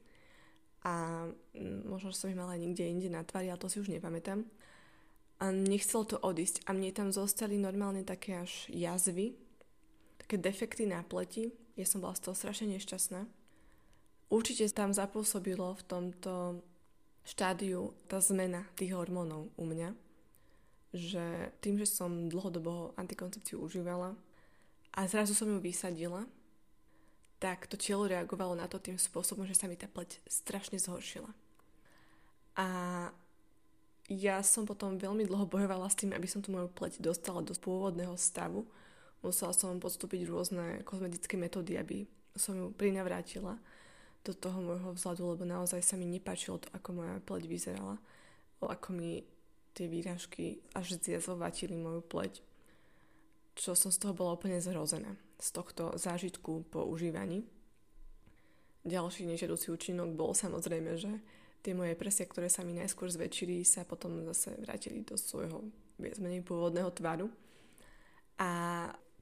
a 0.84 1.28
mm, 1.56 1.88
možno, 1.88 2.12
som 2.12 2.32
ich 2.32 2.40
mala 2.40 2.60
niekde 2.60 2.88
inde 2.88 3.08
na 3.08 3.24
tvári, 3.24 3.48
ale 3.48 3.60
to 3.60 3.72
si 3.72 3.80
už 3.80 3.92
nepamätám. 3.92 4.44
A 5.44 5.52
nechcel 5.52 6.08
to 6.08 6.20
odísť 6.20 6.64
a 6.68 6.72
mne 6.72 6.96
tam 6.96 7.10
zostali 7.12 7.60
normálne 7.60 8.08
také 8.08 8.40
až 8.40 8.68
jazvy, 8.72 9.36
také 10.20 10.40
defekty 10.40 10.88
na 10.88 11.04
pleti. 11.04 11.52
Ja 11.76 11.84
som 11.84 12.00
bola 12.00 12.16
z 12.16 12.30
toho 12.30 12.36
strašne 12.36 12.72
nešťastná. 12.76 13.28
Určite 14.32 14.68
tam 14.72 14.96
zapôsobilo 14.96 15.76
v 15.76 15.84
tomto 15.84 16.64
štádiu 17.28 17.92
tá 18.08 18.20
zmena 18.24 18.68
tých 18.76 18.96
hormónov 18.96 19.52
u 19.56 19.64
mňa, 19.68 19.96
že 20.94 21.50
tým, 21.58 21.82
že 21.82 21.90
som 21.90 22.30
dlhodobo 22.30 22.94
antikoncepciu 22.96 23.58
užívala 23.58 24.14
a 24.94 25.00
zrazu 25.10 25.34
som 25.34 25.50
ju 25.50 25.58
vysadila, 25.58 26.30
tak 27.42 27.68
to 27.68 27.76
telo 27.76 28.08
reagovalo 28.08 28.56
na 28.56 28.70
to 28.70 28.80
tým 28.80 28.96
spôsobom, 28.96 29.44
že 29.44 29.58
sa 29.58 29.68
mi 29.68 29.76
tá 29.76 29.90
pleť 29.90 30.22
strašne 30.30 30.80
zhoršila. 30.80 31.28
A 32.56 32.68
ja 34.08 34.40
som 34.46 34.70
potom 34.70 35.02
veľmi 35.02 35.26
dlho 35.26 35.50
bojovala 35.50 35.90
s 35.90 35.98
tým, 35.98 36.14
aby 36.14 36.30
som 36.30 36.46
tú 36.46 36.54
moju 36.54 36.70
pleť 36.70 37.02
dostala 37.02 37.42
do 37.42 37.52
pôvodného 37.58 38.14
stavu. 38.16 38.70
Musela 39.26 39.52
som 39.52 39.82
podstúpiť 39.82 40.30
rôzne 40.30 40.86
kozmetické 40.86 41.36
metódy, 41.36 41.76
aby 41.76 42.06
som 42.38 42.54
ju 42.54 42.70
prinavrátila 42.76 43.58
do 44.24 44.32
toho 44.32 44.60
môjho 44.64 44.96
vzhľadu, 44.96 45.36
lebo 45.36 45.44
naozaj 45.44 45.84
sa 45.84 46.00
mi 46.00 46.08
nepáčilo 46.08 46.62
to, 46.62 46.72
ako 46.72 47.04
moja 47.04 47.16
pleť 47.28 47.44
vyzerala, 47.44 48.00
o 48.64 48.72
ako 48.72 48.96
mi 48.96 49.20
tie 49.74 49.90
výražky 49.90 50.62
až 50.78 51.02
zjazvovatili 51.02 51.74
moju 51.74 52.02
pleť. 52.06 52.42
čo 53.54 53.78
som 53.78 53.94
z 53.94 54.02
toho 54.02 54.18
bola 54.18 54.34
úplne 54.34 54.58
zrozená, 54.58 55.14
z 55.38 55.50
tohto 55.54 55.94
zážitku 55.94 56.66
po 56.74 56.90
užívaní. 56.90 57.46
Ďalší 58.82 59.30
nežiaducí 59.30 59.70
účinok 59.70 60.18
bol 60.18 60.34
samozrejme, 60.34 60.98
že 60.98 61.22
tie 61.62 61.78
moje 61.78 61.94
prsia, 61.94 62.26
ktoré 62.26 62.50
sa 62.50 62.66
mi 62.66 62.74
najskôr 62.74 63.14
zväčšili, 63.14 63.62
sa 63.62 63.86
potom 63.86 64.26
zase 64.34 64.58
vrátili 64.58 65.06
do 65.06 65.16
svojho 65.16 65.70
viac 66.02 66.18
menej 66.18 66.42
pôvodného 66.42 66.90
tvaru. 66.92 67.30
A 68.42 68.52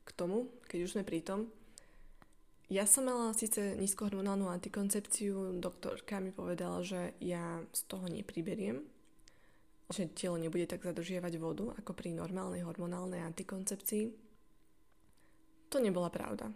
k 0.02 0.10
tomu, 0.16 0.50
keď 0.66 0.80
už 0.88 0.92
sme 0.96 1.04
pri 1.04 1.22
tom, 1.22 1.52
ja 2.72 2.88
som 2.88 3.04
mala 3.04 3.36
síce 3.36 3.76
nízkohormonálnu 3.76 4.48
antikoncepciu, 4.48 5.60
doktorka 5.60 6.24
mi 6.24 6.32
povedala, 6.32 6.80
že 6.82 7.12
ja 7.20 7.60
z 7.76 7.82
toho 7.92 8.08
nepriberiem, 8.08 8.80
že 9.92 10.12
telo 10.12 10.40
nebude 10.40 10.66
tak 10.68 10.84
zadržiavať 10.84 11.34
vodu 11.38 11.76
ako 11.76 11.92
pri 11.92 12.16
normálnej 12.16 12.64
hormonálnej 12.64 13.22
antikoncepcii. 13.22 14.12
To 15.72 15.78
nebola 15.80 16.12
pravda. 16.12 16.52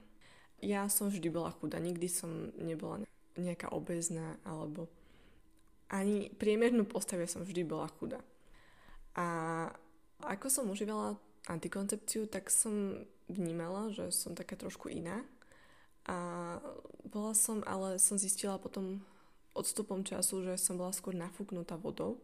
Ja 0.64 0.88
som 0.88 1.12
vždy 1.12 1.28
bola 1.32 1.52
chudá, 1.52 1.80
nikdy 1.80 2.08
som 2.08 2.52
nebola 2.56 3.04
nejaká 3.36 3.72
obezná 3.76 4.40
alebo 4.48 4.88
ani 5.92 6.32
priemernú 6.34 6.88
postavie 6.88 7.30
som 7.30 7.46
vždy 7.46 7.62
bola 7.68 7.92
chudá. 8.00 8.24
A 9.16 9.28
ako 10.24 10.48
som 10.50 10.72
užívala 10.72 11.20
antikoncepciu, 11.46 12.26
tak 12.26 12.50
som 12.50 13.06
vnímala, 13.30 13.94
že 13.94 14.10
som 14.10 14.34
taká 14.34 14.58
trošku 14.58 14.90
iná 14.90 15.22
a 16.06 16.18
bola 17.10 17.34
som, 17.34 17.62
ale 17.66 17.98
som 17.98 18.18
zistila 18.18 18.62
potom 18.62 19.02
odstupom 19.56 20.04
času, 20.04 20.44
že 20.46 20.60
som 20.60 20.78
bola 20.78 20.94
skôr 20.94 21.16
nafúknutá 21.16 21.80
vodou. 21.80 22.22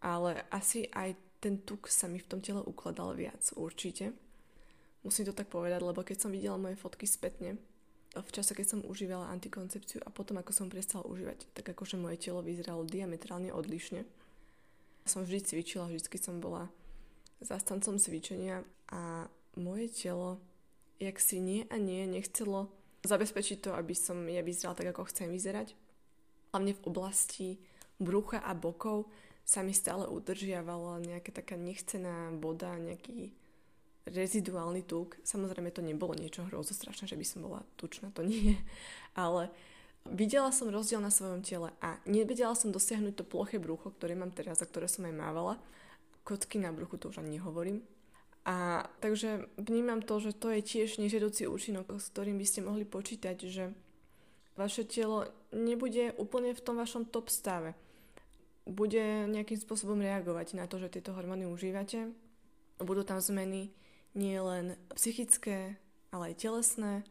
Ale 0.00 0.44
asi 0.52 0.88
aj 0.92 1.16
ten 1.40 1.62
tuk 1.62 1.88
sa 1.88 2.08
mi 2.10 2.18
v 2.18 2.28
tom 2.28 2.40
tele 2.40 2.64
ukladal 2.64 3.14
viac, 3.14 3.40
určite. 3.56 4.12
Musím 5.06 5.30
to 5.30 5.36
tak 5.36 5.46
povedať, 5.46 5.80
lebo 5.84 6.02
keď 6.02 6.26
som 6.26 6.34
videla 6.34 6.58
moje 6.58 6.74
fotky 6.74 7.06
spätne, 7.06 7.60
v 8.16 8.32
čase, 8.32 8.56
keď 8.56 8.66
som 8.66 8.80
užívala 8.88 9.28
antikoncepciu 9.28 10.00
a 10.00 10.08
potom, 10.08 10.40
ako 10.40 10.52
som 10.56 10.72
prestala 10.72 11.04
užívať, 11.04 11.52
tak 11.52 11.68
akože 11.76 12.00
moje 12.00 12.16
telo 12.16 12.40
vyzeralo 12.40 12.88
diametrálne 12.88 13.52
odlišne. 13.52 14.08
Som 15.04 15.28
vždy 15.28 15.44
cvičila, 15.44 15.92
vždy 15.92 16.16
som 16.16 16.40
bola 16.40 16.72
zastancom 17.44 18.00
cvičenia 18.00 18.64
a 18.88 19.28
moje 19.60 19.92
telo, 19.92 20.40
jak 20.96 21.20
si 21.20 21.44
nie 21.44 21.68
a 21.68 21.76
nie, 21.76 22.08
nechcelo 22.08 22.72
zabezpečiť 23.04 23.68
to, 23.68 23.70
aby 23.76 23.92
som 23.92 24.24
ja 24.32 24.40
vyzerala 24.40 24.80
tak, 24.80 24.88
ako 24.96 25.12
chcem 25.12 25.28
vyzerať. 25.28 25.76
Hlavne 26.56 26.72
v 26.72 26.84
oblasti 26.88 27.48
brucha 28.00 28.40
a 28.40 28.56
bokov 28.56 29.12
sa 29.46 29.62
mi 29.62 29.70
stále 29.70 30.10
udržiavala 30.10 30.98
nejaká 31.06 31.30
taká 31.30 31.54
nechcená 31.54 32.34
boda, 32.34 32.74
nejaký 32.82 33.30
reziduálny 34.10 34.82
tuk. 34.82 35.14
Samozrejme 35.22 35.70
to 35.70 35.86
nebolo 35.86 36.18
niečo 36.18 36.42
hrozostrašné, 36.50 37.06
že 37.06 37.14
by 37.14 37.26
som 37.26 37.46
bola 37.46 37.62
tučná, 37.78 38.10
to 38.10 38.26
nie. 38.26 38.58
Ale 39.14 39.54
videla 40.02 40.50
som 40.50 40.66
rozdiel 40.66 40.98
na 40.98 41.14
svojom 41.14 41.46
tele 41.46 41.70
a 41.78 41.98
nevedela 42.10 42.58
som 42.58 42.74
dosiahnuť 42.74 43.22
to 43.22 43.24
ploché 43.26 43.62
brucho, 43.62 43.94
ktoré 43.94 44.18
mám 44.18 44.34
teraz 44.34 44.62
a 44.62 44.68
ktoré 44.68 44.90
som 44.90 45.06
aj 45.06 45.14
mávala. 45.14 45.54
Kocky 46.26 46.58
na 46.58 46.74
bruchu 46.74 46.98
to 46.98 47.14
už 47.14 47.22
ani 47.22 47.38
nehovorím. 47.38 47.86
A 48.46 48.86
takže 49.02 49.46
vnímam 49.58 50.02
to, 50.02 50.22
že 50.22 50.34
to 50.34 50.54
je 50.54 50.62
tiež 50.62 51.02
nežiaducí 51.02 51.46
účinok, 51.50 51.98
s 51.98 52.10
ktorým 52.14 52.38
by 52.38 52.46
ste 52.46 52.66
mohli 52.66 52.86
počítať, 52.86 53.38
že 53.46 53.74
vaše 54.54 54.86
telo 54.86 55.26
nebude 55.50 56.14
úplne 56.18 56.54
v 56.54 56.62
tom 56.62 56.78
vašom 56.78 57.10
top 57.10 57.26
stave. 57.30 57.74
Bude 58.66 59.30
nejakým 59.30 59.62
spôsobom 59.62 60.02
reagovať 60.02 60.58
na 60.58 60.66
to, 60.66 60.82
že 60.82 60.98
tieto 60.98 61.14
hormóny 61.14 61.46
užívate. 61.46 62.10
Budú 62.82 63.06
tam 63.06 63.22
zmeny 63.22 63.70
nie 64.18 64.36
len 64.42 64.74
psychické, 64.98 65.78
ale 66.10 66.34
aj 66.34 66.42
telesné. 66.42 67.06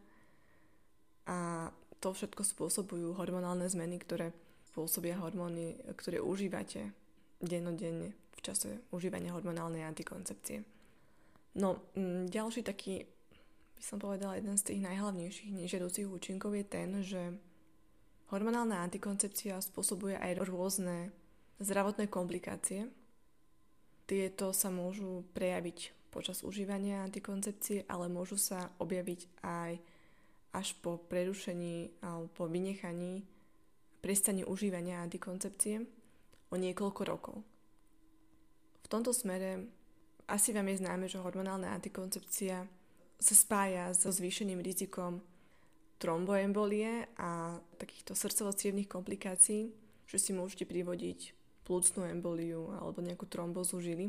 A 1.24 1.70
to 1.98 2.12
všetko 2.12 2.44
spôsobujú 2.44 3.16
hormonálne 3.16 3.64
zmeny, 3.66 3.96
ktoré 3.98 4.36
spôsobia 4.68 5.16
hormóny, 5.16 5.80
ktoré 5.96 6.20
užívate 6.20 6.92
dennodenne 7.40 8.12
v 8.36 8.40
čase 8.44 8.84
užívania 8.92 9.32
hormonálnej 9.32 9.80
antikoncepcie. 9.80 10.60
No, 11.56 11.80
ďalší 12.28 12.60
taký, 12.68 13.08
by 13.80 13.82
som 13.82 13.96
povedala, 13.96 14.36
jeden 14.36 14.60
z 14.60 14.76
tých 14.76 14.84
najhlavnejších 14.84 15.56
nežiaducich 15.56 16.04
účinkov 16.04 16.52
je 16.52 16.64
ten, 16.68 17.00
že 17.00 17.32
hormonálna 18.28 18.84
antikoncepcia 18.84 19.56
spôsobuje 19.64 20.20
aj 20.20 20.44
rôzne 20.44 21.16
zdravotné 21.60 22.06
komplikácie. 22.06 22.88
Tieto 24.06 24.54
sa 24.54 24.70
môžu 24.70 25.26
prejaviť 25.34 26.08
počas 26.14 26.40
užívania 26.40 27.04
antikoncepcie, 27.04 27.84
ale 27.90 28.08
môžu 28.08 28.40
sa 28.40 28.72
objaviť 28.80 29.20
aj 29.44 29.72
až 30.56 30.68
po 30.80 30.96
prerušení 30.96 32.00
alebo 32.00 32.32
po 32.32 32.44
vynechaní 32.48 33.28
prestane 34.00 34.48
užívania 34.48 35.04
antikoncepcie 35.04 35.84
o 36.48 36.54
niekoľko 36.56 37.02
rokov. 37.04 37.36
V 38.80 38.88
tomto 38.88 39.12
smere 39.12 39.68
asi 40.30 40.56
vám 40.56 40.72
je 40.72 40.80
známe, 40.80 41.06
že 41.10 41.20
hormonálna 41.20 41.74
antikoncepcia 41.76 42.64
sa 43.20 43.34
spája 43.34 43.92
so 43.92 44.08
zvýšeným 44.08 44.64
rizikom 44.64 45.20
tromboembolie 46.00 47.12
a 47.20 47.60
takýchto 47.76 48.16
srdcovo 48.16 48.52
komplikácií, 48.88 49.72
že 50.08 50.16
si 50.16 50.32
môžete 50.32 50.64
privodiť 50.64 51.35
plúcnú 51.66 52.06
emboliu 52.06 52.70
alebo 52.78 53.02
nejakú 53.02 53.26
trombozu 53.26 53.82
žily. 53.82 54.06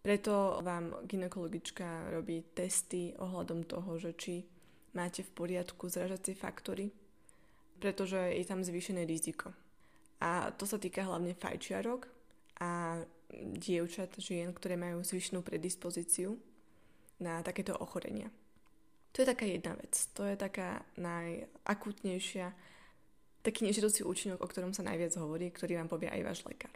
Preto 0.00 0.62
vám 0.62 1.04
ginekologička 1.04 2.14
robí 2.14 2.40
testy 2.56 3.12
ohľadom 3.18 3.66
toho, 3.68 3.98
že 3.98 4.16
či 4.16 4.34
máte 4.96 5.26
v 5.26 5.34
poriadku 5.34 5.90
zražacie 5.90 6.32
faktory, 6.38 6.88
pretože 7.82 8.16
je 8.16 8.44
tam 8.46 8.64
zvýšené 8.64 9.04
riziko. 9.04 9.52
A 10.22 10.54
to 10.54 10.64
sa 10.64 10.80
týka 10.80 11.04
hlavne 11.04 11.36
fajčiarok 11.36 12.08
a 12.62 13.02
dievčat, 13.56 14.16
žien, 14.20 14.52
ktoré 14.52 14.76
majú 14.76 15.04
zvyšnú 15.04 15.40
predispozíciu 15.44 16.36
na 17.20 17.44
takéto 17.44 17.76
ochorenia. 17.76 18.32
To 19.12 19.22
je 19.22 19.26
taká 19.26 19.44
jedna 19.44 19.74
vec. 19.74 19.92
To 20.14 20.22
je 20.22 20.36
taká 20.38 20.86
najakútnejšia, 20.96 22.52
taký 23.40 23.64
nežiaducí 23.64 24.04
účinok, 24.04 24.40
o 24.40 24.50
ktorom 24.50 24.76
sa 24.76 24.84
najviac 24.84 25.16
hovorí, 25.16 25.48
ktorý 25.48 25.80
vám 25.80 25.88
povie 25.88 26.12
aj 26.12 26.22
váš 26.24 26.40
lekár. 26.44 26.72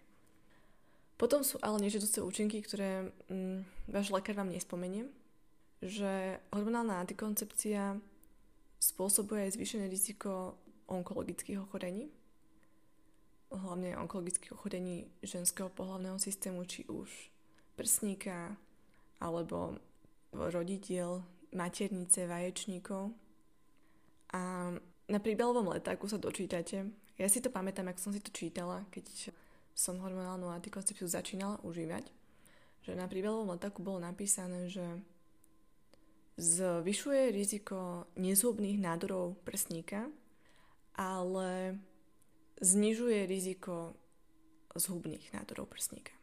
Potom 1.15 1.47
sú 1.47 1.63
ale 1.63 1.79
nežiaduce 1.79 2.19
účinky, 2.25 2.59
ktoré 2.65 3.13
mm, 3.31 3.89
váš 3.89 4.11
lekár 4.11 4.35
vám 4.35 4.51
nespomenie, 4.51 5.07
že 5.79 6.41
hormonálna 6.51 6.99
antikoncepcia 7.05 8.01
spôsobuje 8.83 9.47
aj 9.47 9.55
zvýšené 9.55 9.87
riziko 9.87 10.59
onkologických 10.91 11.63
ochorení, 11.63 12.11
hlavne 13.55 13.95
onkologických 13.95 14.53
ochorení 14.53 15.07
ženského 15.23 15.71
pohľavného 15.71 16.19
systému, 16.19 16.67
či 16.67 16.85
už 16.91 17.09
prsníka 17.79 18.59
alebo 19.23 19.79
rodidiel, 20.35 21.23
maternice, 21.55 22.27
vaječníkov. 22.27 23.15
A 24.35 24.75
na 25.09 25.21
príbalovom 25.21 25.73
letáku 25.73 26.09
sa 26.09 26.17
dočítate, 26.17 26.89
ja 27.15 27.29
si 27.31 27.39
to 27.39 27.53
pamätám, 27.53 27.93
ak 27.93 28.01
som 28.01 28.11
si 28.11 28.19
to 28.19 28.33
čítala, 28.35 28.83
keď 28.91 29.31
som 29.75 30.01
hormonálnu 30.01 30.51
antikoncepciu 30.51 31.07
začínala 31.07 31.61
užívať, 31.63 32.07
že 32.85 32.93
na 32.95 33.11
príbalovom 33.11 33.55
letáku 33.55 33.83
bolo 33.83 34.03
napísané, 34.03 34.71
že 34.71 34.85
zvyšuje 36.37 37.31
riziko 37.31 38.11
nezhubných 38.19 38.83
nádorov 38.83 39.39
prsníka, 39.47 40.11
ale 40.95 41.79
znižuje 42.59 43.27
riziko 43.27 43.95
zhubných 44.75 45.31
nádorov 45.35 45.71
prsníka. 45.71 46.15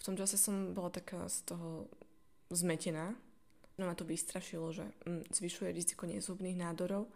V 0.00 0.02
tom 0.06 0.14
čase 0.16 0.40
som 0.40 0.72
bola 0.72 0.88
taká 0.88 1.28
z 1.28 1.44
toho 1.44 1.90
zmetená. 2.48 3.12
No 3.76 3.86
ma 3.86 3.94
to 3.94 4.08
vystrašilo, 4.08 4.72
že 4.72 4.88
mm, 5.04 5.28
zvyšuje 5.30 5.68
riziko 5.70 6.08
nezhubných 6.08 6.56
nádorov, 6.56 7.06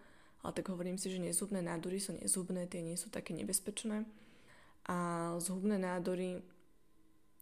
ale 0.43 0.53
tak 0.53 0.69
hovorím 0.69 0.99
si, 0.99 1.11
že 1.11 1.23
nezhubné 1.23 1.63
nádory 1.63 2.03
sú 2.03 2.19
nezhubné, 2.19 2.67
tie 2.67 2.83
nie 2.83 2.99
sú 2.99 3.09
také 3.09 3.31
nebezpečné. 3.35 4.03
A 4.91 4.97
zhubné 5.39 5.79
nádory 5.79 6.43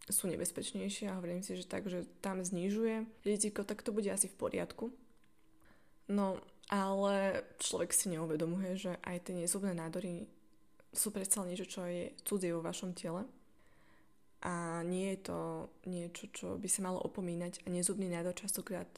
sú 0.09 0.29
nebezpečnejšie 0.29 1.09
a 1.09 1.17
hovorím 1.17 1.41
si, 1.41 1.57
že 1.57 1.65
tak, 1.65 1.89
že 1.89 2.05
tam 2.21 2.45
znižuje 2.45 3.25
riziko, 3.25 3.65
tak 3.65 3.81
to 3.81 3.89
bude 3.89 4.09
asi 4.09 4.29
v 4.29 4.37
poriadku. 4.37 4.93
No, 6.09 6.37
ale 6.69 7.41
človek 7.57 7.89
si 7.95 8.13
neuvedomuje, 8.13 8.77
že 8.77 8.91
aj 9.01 9.29
tie 9.29 9.35
nezhubné 9.37 9.73
nádory 9.73 10.29
sú 10.91 11.09
predsa 11.09 11.47
niečo, 11.47 11.65
čo 11.65 11.87
je 11.87 12.11
cudzie 12.27 12.51
vo 12.51 12.61
vašom 12.61 12.93
tele. 12.93 13.25
A 14.41 14.81
nie 14.81 15.13
je 15.13 15.19
to 15.29 15.39
niečo, 15.85 16.27
čo 16.33 16.47
by 16.57 16.65
sa 16.65 16.81
malo 16.81 16.99
opomínať. 17.05 17.63
A 17.63 17.67
nezubný 17.69 18.09
nádor 18.09 18.33
častokrát, 18.33 18.89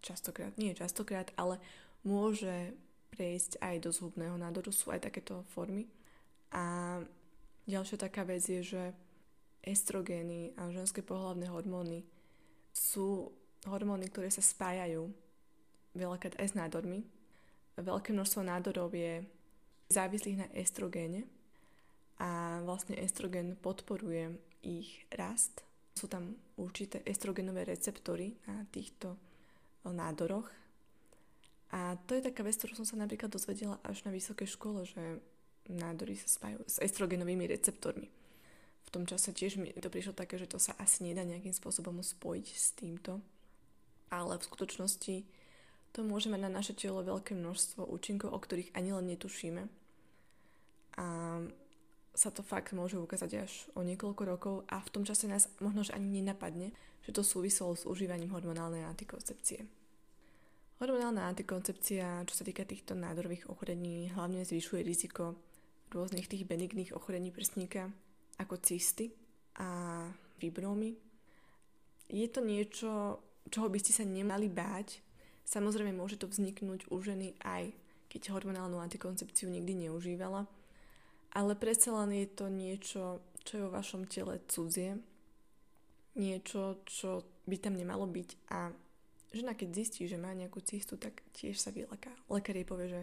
častokrát, 0.00 0.56
nie 0.56 0.72
častokrát, 0.72 1.28
ale 1.36 1.60
môže 2.02 2.72
prejsť 3.12 3.60
aj 3.60 3.76
do 3.84 3.90
zhubného 3.92 4.40
nádoru, 4.40 4.72
sú 4.72 4.88
aj 4.88 5.04
takéto 5.12 5.44
formy. 5.52 5.84
A 6.52 6.98
ďalšia 7.68 8.00
taká 8.00 8.24
vec 8.24 8.40
je, 8.44 8.64
že 8.64 8.82
estrogény 9.62 10.56
a 10.58 10.72
ženské 10.72 11.04
pohľavné 11.04 11.46
hormóny 11.52 12.02
sú 12.72 13.30
hormóny, 13.68 14.10
ktoré 14.10 14.32
sa 14.32 14.42
spájajú 14.42 15.06
veľakrát 15.94 16.34
aj 16.40 16.46
s 16.50 16.58
nádormi. 16.58 17.04
Veľké 17.78 18.10
množstvo 18.12 18.42
nádorov 18.42 18.90
je 18.92 19.22
závislých 19.92 20.40
na 20.40 20.48
estrogéne 20.56 21.28
a 22.18 22.60
vlastne 22.64 22.96
estrogen 22.98 23.54
podporuje 23.60 24.34
ich 24.64 25.04
rast. 25.14 25.62
Sú 25.92 26.08
tam 26.08 26.36
určité 26.56 27.04
estrogenové 27.04 27.68
receptory 27.68 28.32
na 28.48 28.64
týchto 28.72 29.16
nádoroch. 29.84 30.48
A 31.72 31.96
to 32.04 32.12
je 32.12 32.22
taká 32.28 32.44
vec, 32.44 32.60
ktorú 32.60 32.76
som 32.76 32.84
sa 32.84 33.00
napríklad 33.00 33.32
dozvedela 33.32 33.80
až 33.80 34.04
na 34.04 34.12
vysokej 34.12 34.44
škole, 34.44 34.84
že 34.84 35.24
nádory 35.72 36.20
sa 36.20 36.28
spájajú 36.28 36.60
s 36.68 36.76
estrogenovými 36.84 37.48
receptormi. 37.48 38.12
V 38.84 38.88
tom 38.92 39.08
čase 39.08 39.32
tiež 39.32 39.56
mi 39.56 39.72
to 39.72 39.88
prišlo 39.88 40.12
také, 40.12 40.36
že 40.36 40.50
to 40.50 40.60
sa 40.60 40.76
asi 40.76 41.08
nedá 41.08 41.24
nejakým 41.24 41.56
spôsobom 41.56 42.04
spojiť 42.04 42.46
s 42.52 42.76
týmto. 42.76 43.24
Ale 44.12 44.36
v 44.36 44.44
skutočnosti 44.44 45.24
to 45.96 46.00
môže 46.04 46.28
mať 46.28 46.40
na 46.44 46.52
naše 46.52 46.76
telo 46.76 47.00
veľké 47.00 47.32
množstvo 47.32 47.88
účinkov, 47.88 48.36
o 48.36 48.38
ktorých 48.40 48.76
ani 48.76 48.92
len 48.92 49.08
netušíme. 49.08 49.62
A 51.00 51.06
sa 52.12 52.28
to 52.28 52.44
fakt 52.44 52.76
môže 52.76 53.00
ukázať 53.00 53.48
až 53.48 53.52
o 53.72 53.80
niekoľko 53.80 54.22
rokov 54.28 54.54
a 54.68 54.84
v 54.84 54.92
tom 54.92 55.08
čase 55.08 55.24
nás 55.24 55.48
možno 55.64 55.80
že 55.80 55.96
ani 55.96 56.20
nenapadne, 56.20 56.76
že 57.00 57.16
to 57.16 57.24
súviselo 57.24 57.72
s 57.72 57.88
užívaním 57.88 58.28
hormonálnej 58.36 58.84
antikoncepcie. 58.84 59.64
Hormonálna 60.82 61.30
antikoncepcia, 61.30 62.26
čo 62.26 62.34
sa 62.34 62.42
týka 62.42 62.66
týchto 62.66 62.98
nádorových 62.98 63.46
ochorení, 63.46 64.10
hlavne 64.18 64.42
zvyšuje 64.42 64.82
riziko 64.82 65.38
rôznych 65.94 66.26
tých 66.26 66.42
benigných 66.42 66.90
ochorení 66.90 67.30
prsníka, 67.30 67.86
ako 68.42 68.58
cysty 68.58 69.14
a 69.62 70.02
fibrómy. 70.42 70.98
Je 72.10 72.26
to 72.26 72.42
niečo, 72.42 73.22
čoho 73.46 73.70
by 73.70 73.78
ste 73.78 73.94
sa 73.94 74.02
nemali 74.02 74.50
báť. 74.50 74.98
Samozrejme 75.46 75.94
môže 75.94 76.18
to 76.18 76.26
vzniknúť 76.26 76.90
u 76.90 76.98
ženy 76.98 77.38
aj 77.46 77.70
keď 78.10 78.34
hormonálnu 78.34 78.82
antikoncepciu 78.82 79.54
nikdy 79.54 79.86
neužívala, 79.86 80.50
ale 81.30 81.52
predsa 81.54 81.94
len 81.94 82.10
je 82.10 82.26
to 82.26 82.50
niečo, 82.50 83.22
čo 83.46 83.52
je 83.54 83.64
vo 83.64 83.70
vašom 83.70 84.10
tele 84.10 84.42
cudzie, 84.50 84.98
niečo, 86.18 86.82
čo 86.90 87.22
by 87.46 87.56
tam 87.62 87.78
nemalo 87.78 88.04
byť 88.10 88.50
a 88.50 88.74
žena 89.32 89.56
keď 89.56 89.68
zistí, 89.72 90.04
že 90.06 90.20
má 90.20 90.30
nejakú 90.36 90.60
cystu, 90.60 91.00
tak 91.00 91.24
tiež 91.32 91.58
sa 91.58 91.72
vyleká. 91.72 92.12
Lekár 92.28 92.56
jej 92.56 92.68
povie, 92.68 92.88
že 92.88 93.02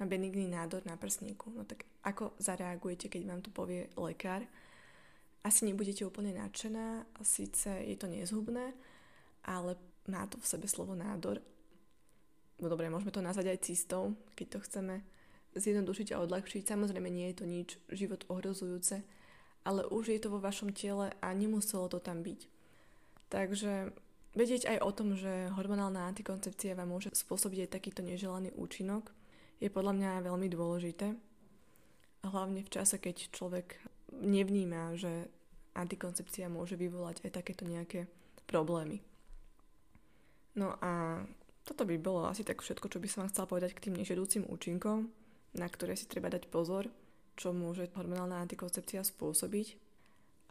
má 0.00 0.06
benigný 0.06 0.48
nádor 0.48 0.82
na 0.86 0.96
prsníku. 0.96 1.52
No 1.52 1.68
tak 1.68 1.84
ako 2.06 2.32
zareagujete, 2.38 3.12
keď 3.12 3.22
vám 3.28 3.40
to 3.44 3.50
povie 3.52 3.90
lekár? 3.98 4.46
Asi 5.42 5.66
nebudete 5.66 6.02
úplne 6.02 6.34
nadšená, 6.34 7.06
síce 7.22 7.70
je 7.70 7.94
to 7.94 8.10
nezhubné, 8.10 8.74
ale 9.46 9.78
má 10.10 10.26
to 10.26 10.40
v 10.42 10.50
sebe 10.50 10.66
slovo 10.66 10.98
nádor. 10.98 11.38
No 12.58 12.66
dobre, 12.66 12.90
môžeme 12.90 13.14
to 13.14 13.22
nazvať 13.22 13.54
aj 13.54 13.64
cystou, 13.70 14.18
keď 14.34 14.46
to 14.50 14.58
chceme 14.66 14.94
zjednodušiť 15.54 16.14
a 16.14 16.20
odľahčiť. 16.26 16.66
Samozrejme 16.66 17.06
nie 17.06 17.30
je 17.30 17.38
to 17.38 17.46
nič 17.46 17.68
život 17.94 18.26
ohrozujúce, 18.26 19.06
ale 19.62 19.86
už 19.86 20.10
je 20.10 20.20
to 20.20 20.28
vo 20.34 20.42
vašom 20.42 20.74
tele 20.74 21.14
a 21.22 21.28
nemuselo 21.34 21.86
to 21.86 22.02
tam 22.02 22.26
byť. 22.26 22.40
Takže 23.30 23.94
vedieť 24.36 24.68
aj 24.76 24.78
o 24.84 24.90
tom, 24.92 25.14
že 25.14 25.52
hormonálna 25.54 26.08
antikoncepcia 26.10 26.76
vám 26.76 26.92
môže 26.92 27.12
spôsobiť 27.12 27.68
aj 27.68 27.74
takýto 27.78 28.00
neželaný 28.02 28.52
účinok, 28.56 29.12
je 29.58 29.68
podľa 29.72 29.92
mňa 29.96 30.26
veľmi 30.26 30.48
dôležité. 30.50 31.14
Hlavne 32.22 32.62
v 32.62 32.72
čase, 32.72 32.98
keď 32.98 33.30
človek 33.34 33.78
nevníma, 34.14 34.94
že 34.98 35.30
antikoncepcia 35.74 36.50
môže 36.50 36.74
vyvolať 36.74 37.22
aj 37.26 37.30
takéto 37.42 37.62
nejaké 37.66 38.10
problémy. 38.46 39.02
No 40.58 40.74
a 40.82 41.22
toto 41.62 41.86
by 41.86 41.94
bolo 42.00 42.26
asi 42.26 42.42
tak 42.42 42.62
všetko, 42.64 42.90
čo 42.90 42.98
by 42.98 43.06
som 43.06 43.18
vám 43.22 43.30
chcela 43.30 43.46
povedať 43.46 43.70
k 43.76 43.86
tým 43.86 43.98
nežiadúcim 43.98 44.46
účinkom 44.50 45.10
na 45.56 45.66
ktoré 45.68 45.96
si 45.96 46.04
treba 46.04 46.28
dať 46.28 46.50
pozor, 46.52 46.90
čo 47.38 47.54
môže 47.54 47.88
hormonálna 47.96 48.42
antikoncepcia 48.44 49.00
spôsobiť. 49.06 49.78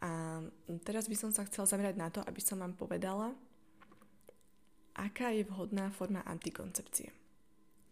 A 0.02 0.42
teraz 0.82 1.06
by 1.06 1.16
som 1.18 1.30
sa 1.30 1.46
chcela 1.46 1.68
zamerať 1.68 1.94
na 1.98 2.08
to, 2.10 2.22
aby 2.24 2.40
som 2.42 2.58
vám 2.58 2.74
povedala, 2.74 3.34
aká 4.98 5.30
je 5.30 5.46
vhodná 5.46 5.94
forma 5.94 6.26
antikoncepcie. 6.26 7.14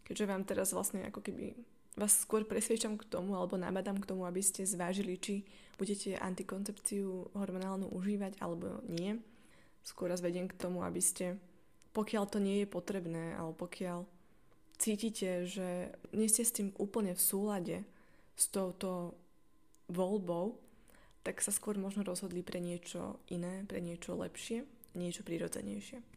Keďže 0.03 0.27
vám 0.27 0.43
teraz 0.43 0.75
vlastne 0.75 1.07
ako 1.07 1.23
keby 1.23 1.55
vás 1.97 2.13
skôr 2.13 2.45
presviečam 2.45 2.99
k 2.99 3.07
tomu 3.09 3.33
alebo 3.33 3.57
nabadám 3.57 3.97
k 3.97 4.07
tomu, 4.13 4.27
aby 4.27 4.43
ste 4.43 4.67
zvážili, 4.67 5.17
či 5.17 5.41
budete 5.81 6.19
antikoncepciu 6.19 7.33
hormonálnu 7.33 7.89
užívať 7.89 8.37
alebo 8.37 8.85
nie. 8.85 9.17
Skôr 9.81 10.13
vás 10.13 10.21
vediem 10.21 10.45
k 10.45 10.59
tomu, 10.59 10.85
aby 10.85 11.01
ste, 11.01 11.39
pokiaľ 11.97 12.23
to 12.29 12.37
nie 12.37 12.63
je 12.63 12.67
potrebné 12.69 13.33
alebo 13.33 13.65
pokiaľ 13.65 14.05
cítite, 14.77 15.49
že 15.49 15.89
nie 16.13 16.29
ste 16.29 16.45
s 16.45 16.53
tým 16.53 16.69
úplne 16.77 17.17
v 17.17 17.21
súlade 17.23 17.77
s 18.37 18.45
touto 18.53 19.17
voľbou, 19.89 20.59
tak 21.25 21.41
sa 21.41 21.49
skôr 21.49 21.75
možno 21.75 22.05
rozhodli 22.05 22.45
pre 22.45 22.61
niečo 22.61 23.19
iné, 23.33 23.65
pre 23.65 23.81
niečo 23.81 24.13
lepšie, 24.13 24.63
niečo 24.93 25.25
prirodzenejšie. 25.25 26.16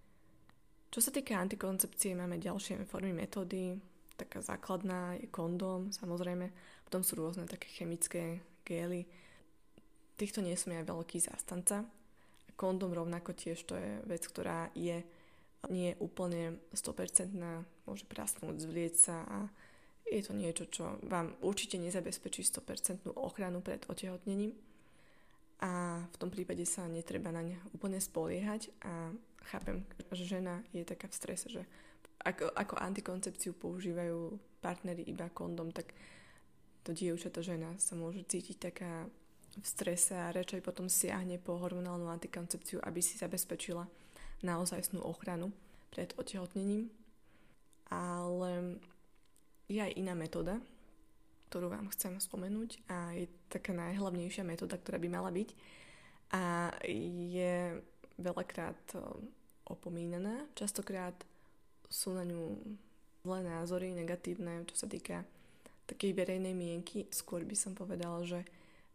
Čo 0.91 0.99
sa 0.99 1.15
týka 1.15 1.39
antikoncepcie, 1.39 2.19
máme 2.19 2.43
ďalšie 2.43 2.83
formy 2.83 3.15
metódy. 3.15 3.79
Taká 4.19 4.43
základná 4.43 5.15
je 5.23 5.31
kondóm, 5.31 5.95
samozrejme. 5.95 6.51
Potom 6.83 7.07
sú 7.07 7.15
rôzne 7.15 7.47
také 7.47 7.71
chemické 7.71 8.43
gély. 8.67 9.07
Týchto 10.19 10.43
nie 10.43 10.59
som 10.59 10.75
ja 10.75 10.83
veľký 10.83 11.23
zástanca. 11.23 11.87
Kondóm 12.59 12.91
rovnako 12.91 13.39
tiež 13.39 13.63
to 13.71 13.79
je 13.79 14.03
vec, 14.03 14.27
ktorá 14.27 14.75
je 14.75 15.07
nie 15.71 15.95
úplne 16.03 16.59
100% 16.75 17.39
môže 17.87 18.05
prasnúť, 18.11 18.59
zvlieť 18.59 18.95
sa 18.99 19.23
a 19.31 19.39
je 20.11 20.27
to 20.27 20.35
niečo, 20.35 20.67
čo 20.67 20.99
vám 21.07 21.39
určite 21.39 21.79
nezabezpečí 21.79 22.43
100% 22.43 23.15
ochranu 23.15 23.63
pred 23.63 23.87
otehotnením 23.87 24.59
a 25.61 26.01
v 26.09 26.17
tom 26.17 26.33
prípade 26.33 26.65
sa 26.65 26.89
netreba 26.89 27.29
na 27.29 27.45
ne 27.45 27.57
úplne 27.77 28.01
spoliehať 28.01 28.73
a 28.81 29.13
chápem, 29.53 29.85
že 30.13 30.25
žena 30.25 30.65
je 30.73 30.85
taká 30.89 31.09
v 31.09 31.17
strese, 31.17 31.47
že 31.53 31.63
ako, 32.21 32.53
ako 32.53 32.75
antikoncepciu 32.81 33.57
používajú 33.57 34.37
partnery 34.61 35.05
iba 35.09 35.29
kondom, 35.33 35.73
tak 35.73 35.93
to 36.85 36.93
dievča, 36.97 37.33
tá 37.33 37.45
žena 37.45 37.77
sa 37.77 37.97
môže 37.97 38.25
cítiť 38.25 38.57
taká 38.57 39.09
v 39.51 39.67
strese 39.67 40.15
a 40.15 40.33
radšej 40.33 40.63
potom 40.63 40.87
siahne 40.87 41.37
po 41.37 41.59
hormonálnu 41.59 42.07
antikoncepciu, 42.09 42.81
aby 42.81 43.03
si 43.03 43.19
zabezpečila 43.19 43.85
naozajstnú 44.47 45.03
ochranu 45.03 45.51
pred 45.91 46.15
otehotnením. 46.17 46.89
Ale 47.91 48.79
je 49.67 49.81
aj 49.83 49.93
iná 49.99 50.15
metóda, 50.15 50.63
ktorú 51.51 51.75
vám 51.75 51.91
chcem 51.91 52.15
spomenúť 52.23 52.79
a 52.87 53.19
je 53.19 53.27
taká 53.51 53.75
najhlavnejšia 53.75 54.47
metóda, 54.47 54.79
ktorá 54.79 55.03
by 55.03 55.09
mala 55.11 55.35
byť 55.35 55.51
a 56.31 56.71
je 56.87 57.83
veľakrát 58.23 58.79
eh, 58.95 59.03
opomínaná. 59.67 60.47
Častokrát 60.55 61.15
sú 61.91 62.15
na 62.15 62.23
ňu 62.23 62.55
zlé 63.27 63.41
názory, 63.45 63.93
negatívne, 63.93 64.65
čo 64.71 64.79
sa 64.79 64.87
týka 64.87 65.27
takej 65.91 66.15
verejnej 66.15 66.55
mienky. 66.55 67.11
Skôr 67.11 67.43
by 67.43 67.57
som 67.59 67.75
povedala, 67.75 68.23
že 68.23 68.47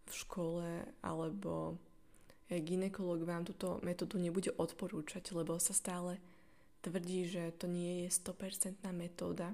v 0.08 0.12
škole 0.16 0.68
alebo 1.04 1.76
ginekolog 2.48 3.26
vám 3.26 3.44
túto 3.44 3.82
metódu 3.82 4.22
nebude 4.22 4.54
odporúčať, 4.56 5.34
lebo 5.34 5.58
sa 5.58 5.74
stále 5.74 6.22
tvrdí, 6.86 7.26
že 7.26 7.52
to 7.58 7.66
nie 7.66 8.06
je 8.06 8.14
100% 8.22 8.86
metóda 8.94 9.52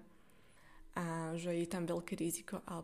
a 0.92 1.32
že 1.40 1.56
je 1.56 1.68
tam 1.72 1.88
veľké 1.88 2.20
riziko 2.20 2.60
a 2.68 2.84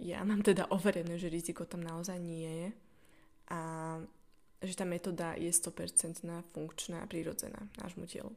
ja 0.00 0.24
mám 0.24 0.40
teda 0.40 0.72
overené, 0.72 1.20
že 1.20 1.28
riziko 1.28 1.68
tam 1.68 1.84
naozaj 1.84 2.16
nie 2.16 2.48
je 2.48 2.68
a 3.52 3.60
že 4.60 4.74
tá 4.76 4.84
metóda 4.84 5.36
je 5.36 5.48
100% 5.48 6.24
funkčná 6.52 7.04
a 7.04 7.08
prirodzená 7.08 7.60
nášmu 7.80 8.04
telu. 8.04 8.32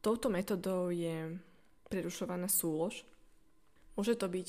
Touto 0.00 0.28
metodou 0.28 0.92
je 0.92 1.36
prerušovaná 1.88 2.48
súlož. 2.48 3.04
Môže 3.96 4.16
to 4.16 4.28
byť 4.28 4.48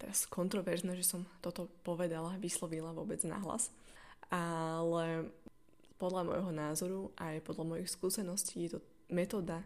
teraz 0.00 0.28
kontroverzné, 0.28 0.96
že 0.96 1.06
som 1.06 1.28
toto 1.40 1.68
povedala, 1.84 2.40
vyslovila 2.40 2.92
vôbec 2.92 3.20
nahlas, 3.24 3.70
ale 4.32 5.28
podľa 6.00 6.22
môjho 6.26 6.52
názoru 6.52 7.00
aj 7.20 7.44
podľa 7.46 7.64
mojich 7.76 7.88
skúseností 7.92 8.66
je 8.66 8.76
to 8.76 8.80
metóda, 9.12 9.62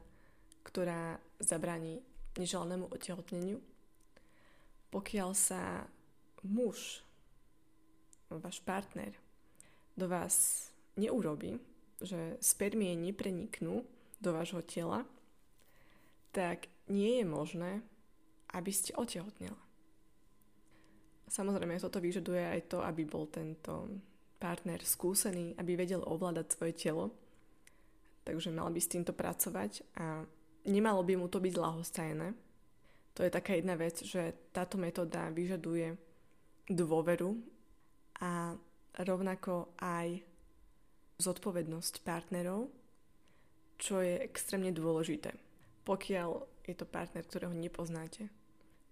ktorá 0.66 1.16
zabráni 1.40 2.02
neželanému 2.36 2.92
otehotneniu. 2.92 3.62
Pokiaľ 4.90 5.30
sa 5.34 5.84
muž, 6.46 7.02
váš 8.30 8.62
partner, 8.62 9.14
do 9.96 10.06
vás 10.06 10.68
neurobi, 10.96 11.56
že 12.00 12.36
spermie 12.40 12.92
nepreniknú 12.96 13.84
do 14.20 14.30
vášho 14.32 14.60
tela, 14.64 15.08
tak 16.32 16.68
nie 16.92 17.20
je 17.20 17.24
možné, 17.24 17.72
aby 18.52 18.70
ste 18.70 18.92
otehotnila. 18.94 19.56
Samozrejme, 21.26 21.82
toto 21.82 21.98
vyžaduje 21.98 22.38
aj 22.38 22.60
to, 22.70 22.78
aby 22.84 23.02
bol 23.02 23.26
tento 23.26 23.90
partner 24.38 24.78
skúsený, 24.84 25.58
aby 25.58 25.74
vedel 25.74 26.04
ovládať 26.04 26.46
svoje 26.54 26.74
telo. 26.76 27.04
takže 28.26 28.50
mal 28.50 28.70
by 28.70 28.80
s 28.82 28.90
týmto 28.90 29.14
pracovať 29.14 29.86
a 29.98 30.26
nemalo 30.66 31.02
by 31.06 31.14
mu 31.14 31.26
to 31.30 31.38
byť 31.38 31.54
ľahostajné. 31.54 32.45
To 33.16 33.24
je 33.24 33.32
taká 33.32 33.56
jedna 33.56 33.80
vec, 33.80 34.04
že 34.04 34.52
táto 34.52 34.76
metóda 34.76 35.32
vyžaduje 35.32 35.96
dôveru 36.68 37.32
a 38.20 38.52
rovnako 39.00 39.72
aj 39.80 40.20
zodpovednosť 41.16 42.04
partnerov, 42.04 42.68
čo 43.80 44.04
je 44.04 44.20
extrémne 44.20 44.68
dôležité. 44.68 45.32
Pokiaľ 45.88 46.28
je 46.68 46.74
to 46.76 46.84
partner, 46.84 47.24
ktorého 47.24 47.56
nepoznáte, 47.56 48.28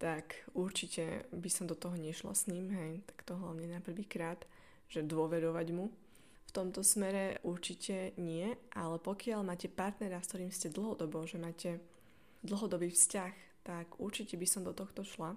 tak 0.01 0.41
určite 0.57 1.29
by 1.29 1.51
som 1.53 1.69
do 1.69 1.77
toho 1.77 1.97
nešla 1.97 2.33
s 2.33 2.49
ním, 2.49 2.73
hej, 2.73 3.05
tak 3.05 3.29
to 3.29 3.37
hlavne 3.37 3.69
na 3.69 3.85
prvýkrát, 3.85 4.41
že 4.89 5.05
dôverovať 5.05 5.69
mu. 5.77 5.93
V 6.45 6.51
tomto 6.53 6.81
smere 6.81 7.45
určite 7.45 8.17
nie, 8.17 8.57
ale 8.73 8.97
pokiaľ 8.97 9.41
máte 9.45 9.69
partnera, 9.69 10.23
s 10.23 10.33
ktorým 10.33 10.53
ste 10.55 10.73
dlhodobo, 10.73 11.29
že 11.29 11.37
máte 11.37 11.71
dlhodobý 12.41 12.89
vzťah, 12.89 13.35
tak 13.65 13.97
určite 13.97 14.37
by 14.37 14.47
som 14.47 14.63
do 14.63 14.77
tohto 14.77 15.03
šla. 15.03 15.35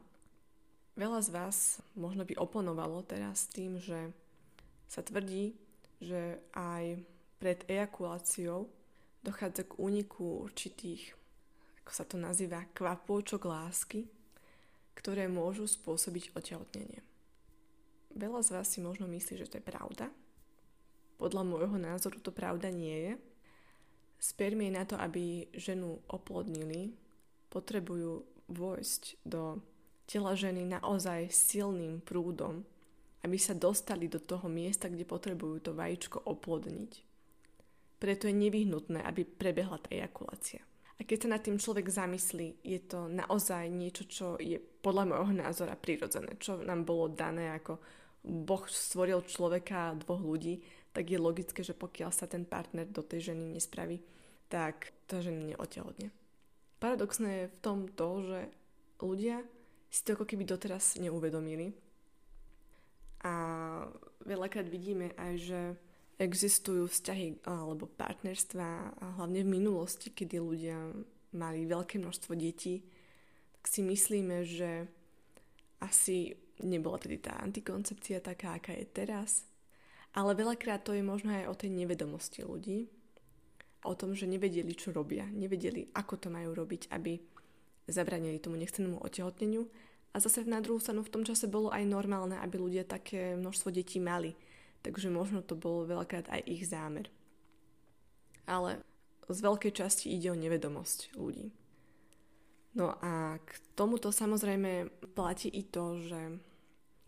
Veľa 0.99 1.19
z 1.23 1.29
vás 1.31 1.57
možno 1.95 2.27
by 2.27 2.35
oponovalo 2.35 3.01
teraz 3.07 3.47
tým, 3.47 3.79
že 3.79 4.11
sa 4.91 4.99
tvrdí, 4.99 5.55
že 6.03 6.41
aj 6.51 6.99
pred 7.39 7.63
ejakuláciou 7.69 8.67
dochádza 9.23 9.63
k 9.65 9.77
úniku 9.79 10.43
určitých, 10.43 11.15
ako 11.85 11.91
sa 11.93 12.03
to 12.03 12.19
nazýva, 12.19 12.67
kvapôčok 12.73 13.47
lásky, 13.47 14.09
ktoré 14.97 15.29
môžu 15.29 15.69
spôsobiť 15.69 16.33
otehotnenie. 16.33 17.05
Veľa 18.17 18.41
z 18.41 18.49
vás 18.49 18.67
si 18.73 18.81
možno 18.81 19.05
myslí, 19.05 19.37
že 19.37 19.47
to 19.47 19.61
je 19.61 19.69
pravda. 19.69 20.09
Podľa 21.21 21.43
môjho 21.45 21.77
názoru 21.77 22.17
to 22.17 22.33
pravda 22.33 22.73
nie 22.73 22.93
je. 22.93 23.13
Spermie 24.17 24.73
na 24.73 24.81
to, 24.89 24.97
aby 24.97 25.45
ženu 25.53 26.01
oplodnili, 26.09 26.97
potrebujú 27.49 28.25
vojsť 28.47 29.23
do 29.27 29.59
tela 30.07 30.33
ženy 30.33 30.63
naozaj 30.63 31.31
silným 31.31 31.99
prúdom, 31.99 32.63
aby 33.27 33.35
sa 33.35 33.51
dostali 33.51 34.07
do 34.07 34.23
toho 34.23 34.47
miesta, 34.47 34.87
kde 34.87 35.03
potrebujú 35.03 35.59
to 35.59 35.71
vajíčko 35.75 36.23
oplodniť. 36.23 36.91
Preto 37.97 38.29
je 38.29 38.35
nevyhnutné, 38.37 39.03
aby 39.03 39.25
prebehla 39.25 39.81
tá 39.81 39.89
ejakulácia. 39.91 40.61
A 40.97 41.05
keď 41.05 41.17
sa 41.25 41.29
nad 41.37 41.41
tým 41.45 41.61
človek 41.61 41.89
zamyslí, 41.89 42.61
je 42.65 42.79
to 42.81 43.05
naozaj 43.05 43.69
niečo, 43.69 44.09
čo 44.09 44.27
je 44.41 44.57
podľa 44.57 45.13
môjho 45.13 45.33
názora 45.33 45.77
prirodzené, 45.77 46.37
čo 46.41 46.57
nám 46.61 46.85
bolo 46.85 47.09
dané 47.09 47.53
ako 47.53 47.77
Boh 48.25 48.65
stvoril 48.65 49.21
človeka 49.25 49.93
dvoch 50.01 50.21
ľudí, 50.21 50.61
tak 50.89 51.13
je 51.13 51.21
logické, 51.21 51.61
že 51.61 51.77
pokiaľ 51.77 52.09
sa 52.09 52.25
ten 52.25 52.41
partner 52.41 52.89
do 52.89 53.05
tej 53.05 53.33
ženy 53.33 53.53
nespraví, 53.53 54.01
tak 54.49 54.89
tá 55.05 55.21
žena 55.21 55.53
neotehotne. 55.53 56.09
Paradoxné 56.77 57.29
je 57.45 57.51
v 57.53 57.61
tom 57.61 57.79
to, 57.89 58.09
že 58.21 58.39
ľudia 59.01 59.41
si 59.89 60.01
to 60.05 60.13
ako 60.13 60.25
keby 60.29 60.45
doteraz 60.45 61.01
neuvedomili. 61.01 61.73
A 63.25 63.33
veľakrát 64.21 64.69
vidíme 64.69 65.15
aj, 65.17 65.33
že 65.41 65.61
existujú 66.17 66.89
vzťahy 66.89 67.45
alebo 67.45 67.85
partnerstva 67.85 68.67
a 68.97 69.05
hlavne 69.21 69.45
v 69.45 69.53
minulosti, 69.61 70.09
kedy 70.13 70.37
ľudia 70.41 70.77
mali 71.37 71.69
veľké 71.69 72.01
množstvo 72.01 72.33
detí, 72.33 72.81
tak 73.57 73.63
si 73.69 73.85
myslíme, 73.85 74.41
že 74.45 74.89
asi 75.77 76.33
nebola 76.65 76.97
tedy 76.97 77.21
tá 77.21 77.37
antikoncepcia 77.37 78.21
taká, 78.21 78.57
aká 78.57 78.73
je 78.73 78.85
teraz. 78.89 79.45
Ale 80.17 80.33
veľakrát 80.33 80.81
to 80.81 80.97
je 80.97 81.05
možno 81.05 81.29
aj 81.29 81.45
o 81.45 81.57
tej 81.57 81.69
nevedomosti 81.69 82.41
ľudí. 82.41 82.89
O 83.85 83.93
tom, 83.93 84.17
že 84.17 84.25
nevedeli, 84.25 84.73
čo 84.73 84.89
robia. 84.89 85.27
Nevedeli, 85.29 85.93
ako 85.93 86.17
to 86.17 86.27
majú 86.33 86.55
robiť, 86.57 86.89
aby 86.89 87.19
zabranili 87.85 88.41
tomu 88.41 88.57
nechcenému 88.57 88.99
otehotneniu. 89.03 89.69
A 90.13 90.23
zase 90.23 90.47
na 90.49 90.63
druhú 90.63 90.81
stranu 90.81 91.05
v 91.05 91.13
tom 91.13 91.23
čase 91.23 91.45
bolo 91.45 91.69
aj 91.69 91.85
normálne, 91.85 92.39
aby 92.41 92.57
ľudia 92.57 92.83
také 92.87 93.37
množstvo 93.37 93.69
detí 93.69 94.01
mali 94.01 94.33
takže 94.87 95.11
možno 95.11 95.43
to 95.43 95.59
bol 95.59 95.83
veľakrát 95.83 96.31
aj 96.31 96.41
ich 96.47 96.63
zámer. 96.63 97.11
Ale 98.47 98.79
z 99.27 99.39
veľkej 99.43 99.75
časti 99.75 100.07
ide 100.07 100.31
o 100.31 100.39
nevedomosť 100.39 101.19
ľudí. 101.19 101.51
No 102.77 102.95
a 103.03 103.41
k 103.41 103.49
tomuto 103.75 104.13
samozrejme 104.13 104.87
platí 105.11 105.51
i 105.51 105.67
to, 105.67 105.99
že 105.99 106.39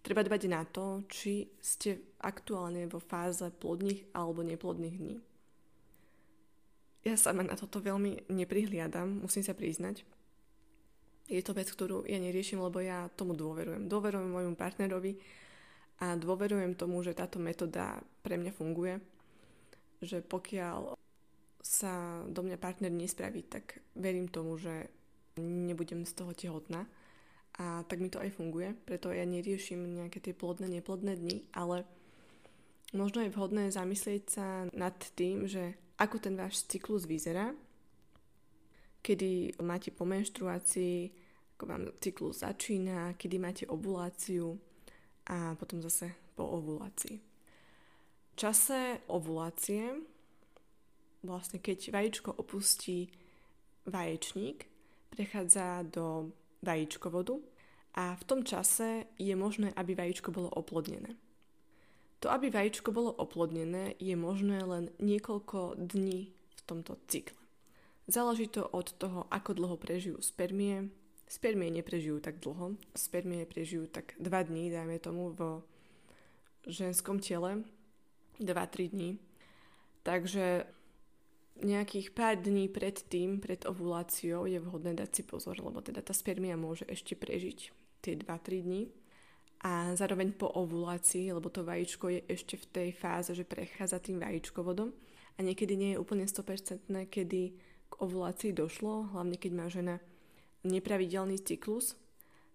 treba 0.03 0.25
dbať 0.25 0.41
na 0.51 0.67
to, 0.67 1.05
či 1.08 1.47
ste 1.62 2.03
aktuálne 2.19 2.89
vo 2.91 2.99
fáze 2.99 3.45
plodných 3.47 4.12
alebo 4.12 4.43
neplodných 4.43 4.95
dní. 4.99 5.17
Ja 7.07 7.15
sama 7.15 7.47
na 7.47 7.55
toto 7.55 7.79
veľmi 7.79 8.27
neprihliadam, 8.27 9.23
musím 9.23 9.43
sa 9.43 9.55
priznať. 9.55 10.03
Je 11.29 11.39
to 11.45 11.53
vec, 11.53 11.69
ktorú 11.69 12.09
ja 12.09 12.17
neriešim, 12.17 12.59
lebo 12.59 12.81
ja 12.81 13.07
tomu 13.13 13.38
dôverujem. 13.38 13.85
Dôverujem 13.85 14.29
môjmu 14.33 14.55
partnerovi, 14.57 15.15
a 15.99 16.15
dôverujem 16.15 16.79
tomu, 16.79 17.03
že 17.03 17.12
táto 17.12 17.43
metóda 17.43 17.99
pre 18.23 18.39
mňa 18.39 18.55
funguje. 18.55 19.03
Že 19.99 20.23
pokiaľ 20.23 20.95
sa 21.59 22.23
do 22.23 22.39
mňa 22.39 22.55
partner 22.55 22.88
nespraví, 22.88 23.43
tak 23.43 23.83
verím 23.99 24.31
tomu, 24.31 24.55
že 24.55 24.88
nebudem 25.39 26.07
z 26.07 26.15
toho 26.15 26.31
tehotná. 26.31 26.88
A 27.59 27.83
tak 27.83 27.99
mi 27.99 28.07
to 28.07 28.23
aj 28.23 28.31
funguje, 28.31 28.71
preto 28.88 29.12
ja 29.12 29.27
neriešim 29.27 29.99
nejaké 29.99 30.23
tie 30.23 30.31
plodné, 30.31 30.71
neplodné 30.71 31.19
dni, 31.19 31.43
ale 31.51 31.83
možno 32.95 33.19
je 33.19 33.35
vhodné 33.35 33.67
zamyslieť 33.67 34.23
sa 34.31 34.47
nad 34.71 34.95
tým, 35.19 35.43
že 35.43 35.75
ako 35.99 36.15
ten 36.23 36.39
váš 36.39 36.63
cyklus 36.63 37.03
vyzerá, 37.03 37.51
kedy 39.03 39.59
máte 39.63 39.91
po 39.91 40.07
menštruácii, 40.07 41.12
ako 41.59 41.63
vám 41.67 41.83
cyklus 41.99 42.39
začína, 42.41 43.19
kedy 43.19 43.35
máte 43.35 43.63
ovuláciu, 43.67 44.55
a 45.29 45.53
potom 45.55 45.77
zase 45.81 46.09
po 46.33 46.47
ovulácii. 46.57 47.21
V 48.33 48.35
čase 48.39 49.03
ovulácie, 49.12 49.93
vlastne 51.21 51.62
keď 51.62 51.93
vajíčko 51.93 52.33
opustí 52.33 53.13
vaječník, 53.85 54.65
prechádza 55.13 55.85
do 55.85 56.33
vajíčkovodu 56.65 57.38
a 57.93 58.15
v 58.15 58.23
tom 58.23 58.41
čase 58.41 59.05
je 59.19 59.35
možné, 59.35 59.69
aby 59.75 59.93
vajíčko 59.93 60.31
bolo 60.31 60.49
oplodnené. 60.49 61.13
To, 62.19 62.27
aby 62.27 62.51
vajíčko 62.51 62.91
bolo 62.91 63.15
oplodnené, 63.15 63.95
je 63.95 64.15
možné 64.19 64.60
len 64.63 64.91
niekoľko 64.99 65.79
dní 65.79 66.32
v 66.32 66.62
tomto 66.67 66.99
cykle. 67.08 67.39
Záleží 68.10 68.49
to 68.51 68.65
od 68.65 68.91
toho, 68.97 69.29
ako 69.32 69.55
dlho 69.55 69.77
prežijú 69.79 70.19
spermie, 70.19 70.91
Spermie 71.29 71.69
neprežijú 71.69 72.17
tak 72.17 72.41
dlho. 72.41 72.73
Spermie 72.97 73.45
prežijú 73.45 73.86
tak 73.86 74.17
2 74.17 74.49
dní, 74.49 74.73
dajme 74.73 74.97
tomu, 74.97 75.29
v 75.29 75.62
ženskom 76.65 77.21
tele. 77.21 77.62
2-3 78.41 78.89
dní. 78.89 79.21
Takže 80.01 80.65
nejakých 81.62 82.17
pár 82.17 82.41
dní 82.41 82.65
pred 82.65 82.97
tým, 82.97 83.38
pred 83.38 83.62
ovuláciou 83.69 84.49
je 84.49 84.58
vhodné 84.58 84.97
dať 84.97 85.21
si 85.21 85.23
pozor, 85.27 85.62
lebo 85.62 85.86
teda 85.86 86.01
tá 86.01 86.17
spermia 86.17 86.58
môže 86.58 86.88
ešte 86.89 87.13
prežiť 87.13 87.69
tie 88.01 88.17
2-3 88.17 88.65
dní. 88.65 88.82
A 89.60 89.91
zároveň 89.91 90.32
po 90.32 90.48
ovulácii, 90.48 91.36
lebo 91.36 91.52
to 91.52 91.67
vajíčko 91.67 92.08
je 92.08 92.22
ešte 92.32 92.56
v 92.56 92.65
tej 92.72 92.89
fáze, 92.95 93.36
že 93.36 93.43
prechádza 93.43 94.00
tým 94.00 94.24
vajíčkovodom 94.24 94.95
a 95.36 95.39
niekedy 95.43 95.76
nie 95.76 95.89
je 95.95 96.02
úplne 96.02 96.24
100% 96.24 96.88
kedy 96.88 97.41
k 97.89 97.93
ovulácii 98.00 98.56
došlo, 98.56 99.12
hlavne 99.12 99.36
keď 99.36 99.52
má 99.52 99.67
žena 99.67 100.00
nepravidelný 100.63 101.43
cyklus, 101.43 102.00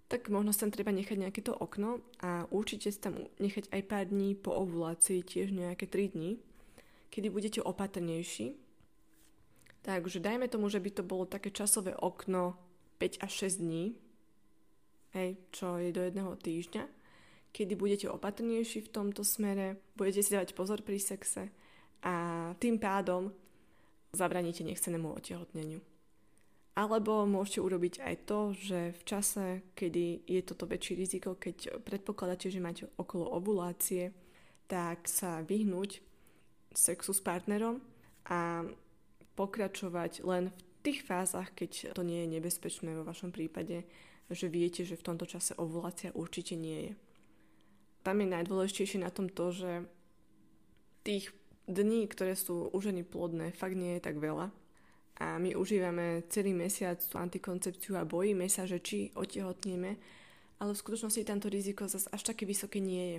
tak 0.08 0.28
možno 0.28 0.52
sa 0.52 0.64
tam 0.64 0.72
treba 0.72 0.92
nechať 0.92 1.16
nejaké 1.16 1.40
to 1.40 1.52
okno 1.52 2.00
a 2.20 2.44
určite 2.52 2.92
sa 2.92 3.08
tam 3.08 3.24
nechať 3.40 3.72
aj 3.72 3.82
pár 3.88 4.04
dní 4.08 4.36
po 4.36 4.52
ovulácii, 4.52 5.24
tiež 5.24 5.52
nejaké 5.52 5.88
3 5.88 6.12
dní, 6.16 6.40
kedy 7.08 7.28
budete 7.32 7.60
opatrnejší. 7.64 8.56
Takže 9.84 10.20
dajme 10.20 10.48
tomu, 10.48 10.72
že 10.72 10.80
by 10.80 10.90
to 10.92 11.02
bolo 11.04 11.28
také 11.28 11.52
časové 11.52 11.92
okno 11.96 12.56
5 12.96 13.24
až 13.24 13.32
6 13.52 13.60
dní, 13.60 13.84
hej, 15.12 15.36
čo 15.52 15.76
je 15.80 15.92
do 15.92 16.00
jedného 16.04 16.32
týždňa, 16.36 16.84
kedy 17.54 17.78
budete 17.78 18.10
opatrnejší 18.10 18.82
v 18.82 18.92
tomto 18.92 19.22
smere, 19.22 19.78
budete 19.94 20.26
si 20.26 20.34
dávať 20.34 20.58
pozor 20.58 20.82
pri 20.82 20.98
sexe 20.98 21.54
a 22.02 22.50
tým 22.58 22.82
pádom 22.82 23.30
zabraníte 24.10 24.66
nechcenému 24.66 25.14
otehotneniu. 25.14 25.78
Alebo 26.74 27.22
môžete 27.22 27.62
urobiť 27.62 27.94
aj 28.02 28.14
to, 28.26 28.50
že 28.50 28.80
v 28.98 29.02
čase, 29.06 29.46
kedy 29.78 30.26
je 30.26 30.42
toto 30.42 30.66
väčšie 30.66 30.98
riziko, 30.98 31.38
keď 31.38 31.78
predpokladáte, 31.86 32.50
že 32.50 32.58
máte 32.58 32.90
okolo 32.98 33.30
ovulácie, 33.30 34.10
tak 34.66 35.06
sa 35.06 35.46
vyhnúť 35.46 36.02
sexu 36.74 37.14
s 37.14 37.22
partnerom 37.22 37.78
a 38.26 38.66
pokračovať 39.38 40.26
len 40.26 40.50
v 40.50 40.60
tých 40.82 41.06
fázach, 41.06 41.54
keď 41.54 41.94
to 41.94 42.02
nie 42.02 42.26
je 42.26 42.32
nebezpečné 42.34 42.90
vo 42.98 43.06
vašom 43.06 43.30
prípade, 43.30 43.86
že 44.26 44.50
viete, 44.50 44.82
že 44.82 44.98
v 44.98 45.06
tomto 45.14 45.30
čase 45.30 45.54
ovulácia 45.54 46.10
určite 46.10 46.58
nie 46.58 46.90
je. 46.90 46.92
Tam 48.04 48.20
je 48.20 48.28
najdôležitejšie 48.28 49.00
na 49.00 49.08
tom 49.08 49.32
to, 49.32 49.50
že 49.50 49.88
tých 51.02 51.32
dní, 51.64 52.04
ktoré 52.04 52.36
sú 52.36 52.68
u 52.68 52.78
ženy 52.78 53.00
plodné, 53.00 53.56
fakt 53.56 53.80
nie 53.80 53.96
je 53.96 54.04
tak 54.04 54.20
veľa. 54.20 54.52
A 55.24 55.38
my 55.40 55.56
užívame 55.56 56.26
celý 56.28 56.52
mesiac 56.52 57.00
tú 57.00 57.16
antikoncepciu 57.16 57.96
a 57.96 58.04
bojíme 58.04 58.44
sa, 58.50 58.68
že 58.68 58.82
či 58.82 59.08
otehotníme, 59.14 59.90
ale 60.60 60.70
v 60.74 60.82
skutočnosti 60.82 61.24
tamto 61.24 61.48
riziko 61.48 61.88
zase 61.88 62.10
až 62.12 62.22
také 62.28 62.44
vysoké 62.44 62.82
nie 62.82 63.16
je. 63.16 63.18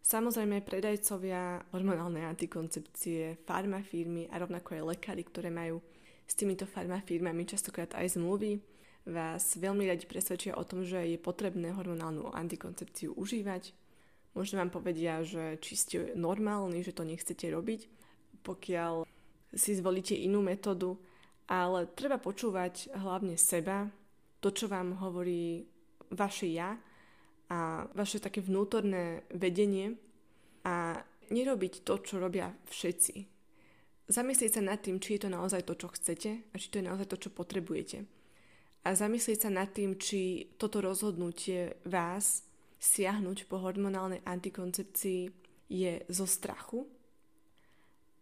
Samozrejme, 0.00 0.64
predajcovia 0.64 1.60
hormonálnej 1.72 2.24
antikoncepcie, 2.24 3.40
farmafírmy 3.44 4.32
a 4.32 4.40
rovnako 4.40 4.80
aj 4.80 4.86
lekári, 4.96 5.22
ktoré 5.24 5.52
majú 5.52 5.84
s 6.24 6.34
týmito 6.34 6.64
farmafírmami 6.64 7.44
častokrát 7.44 7.92
aj 7.96 8.16
zmluvy, 8.16 8.60
vás 9.08 9.56
veľmi 9.56 9.88
radi 9.88 10.04
presvedčia 10.04 10.56
o 10.56 10.64
tom, 10.64 10.84
že 10.84 11.04
je 11.04 11.18
potrebné 11.20 11.72
hormonálnu 11.72 12.32
antikoncepciu 12.32 13.16
užívať. 13.16 13.79
Možno 14.34 14.62
vám 14.62 14.70
povedia, 14.70 15.26
že 15.26 15.58
či 15.58 15.74
ste 15.74 15.96
normálni, 16.14 16.86
že 16.86 16.94
to 16.94 17.02
nechcete 17.02 17.50
robiť, 17.50 17.80
pokiaľ 18.46 19.02
si 19.50 19.70
zvolíte 19.74 20.14
inú 20.14 20.40
metódu, 20.40 20.94
ale 21.50 21.90
treba 21.98 22.22
počúvať 22.22 22.94
hlavne 22.94 23.34
seba, 23.34 23.90
to, 24.38 24.54
čo 24.54 24.70
vám 24.70 24.96
hovorí 25.02 25.66
vaše 26.14 26.46
ja 26.46 26.78
a 27.50 27.84
vaše 27.92 28.22
také 28.22 28.38
vnútorné 28.38 29.26
vedenie 29.34 29.98
a 30.62 31.02
nerobiť 31.30 31.82
to, 31.82 31.98
čo 31.98 32.22
robia 32.22 32.54
všetci. 32.70 33.14
Zamyslieť 34.10 34.58
sa 34.58 34.62
nad 34.62 34.78
tým, 34.82 34.98
či 34.98 35.18
je 35.18 35.26
to 35.26 35.30
naozaj 35.30 35.62
to, 35.66 35.74
čo 35.78 35.90
chcete 35.90 36.30
a 36.50 36.54
či 36.58 36.66
to 36.70 36.82
je 36.82 36.88
naozaj 36.90 37.06
to, 37.10 37.18
čo 37.18 37.30
potrebujete. 37.30 38.06
A 38.86 38.96
zamyslieť 38.96 39.46
sa 39.46 39.50
nad 39.52 39.70
tým, 39.70 39.98
či 40.00 40.50
toto 40.56 40.82
rozhodnutie 40.82 41.78
vás 41.86 42.42
siahnuť 42.80 43.44
po 43.44 43.60
hormonálnej 43.60 44.24
antikoncepcii 44.24 45.22
je 45.68 45.92
zo 46.08 46.26
strachu, 46.26 46.88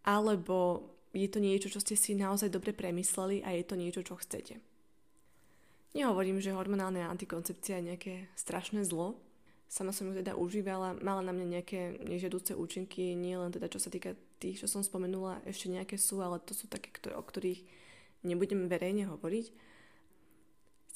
alebo 0.03 0.85
je 1.15 1.25
to 1.31 1.39
niečo, 1.41 1.73
čo 1.73 1.81
ste 1.81 1.97
si 1.97 2.13
naozaj 2.13 2.53
dobre 2.53 2.75
premysleli 2.75 3.41
a 3.41 3.55
je 3.55 3.63
to 3.65 3.75
niečo, 3.79 4.05
čo 4.05 4.19
chcete. 4.19 4.61
Nehovorím, 5.97 6.37
že 6.37 6.53
hormonálna 6.53 7.09
antikoncepcia 7.09 7.81
je 7.81 7.87
nejaké 7.93 8.13
strašné 8.37 8.85
zlo. 8.85 9.17
Sama 9.65 9.89
som 9.89 10.09
ju 10.09 10.21
teda 10.21 10.37
užívala, 10.37 11.01
mala 11.01 11.25
na 11.25 11.33
mňa 11.33 11.61
nejaké 11.61 11.97
nežiaduce 12.05 12.53
účinky, 12.53 13.17
nie 13.17 13.33
len 13.33 13.49
teda 13.49 13.69
čo 13.69 13.81
sa 13.81 13.89
týka 13.89 14.13
tých, 14.37 14.61
čo 14.61 14.67
som 14.69 14.85
spomenula, 14.85 15.41
ešte 15.49 15.69
nejaké 15.69 15.97
sú, 15.97 16.21
ale 16.21 16.41
to 16.41 16.53
sú 16.53 16.69
také, 16.69 16.93
o 17.09 17.21
ktorých 17.21 17.65
nebudem 18.21 18.69
verejne 18.69 19.09
hovoriť. 19.09 19.45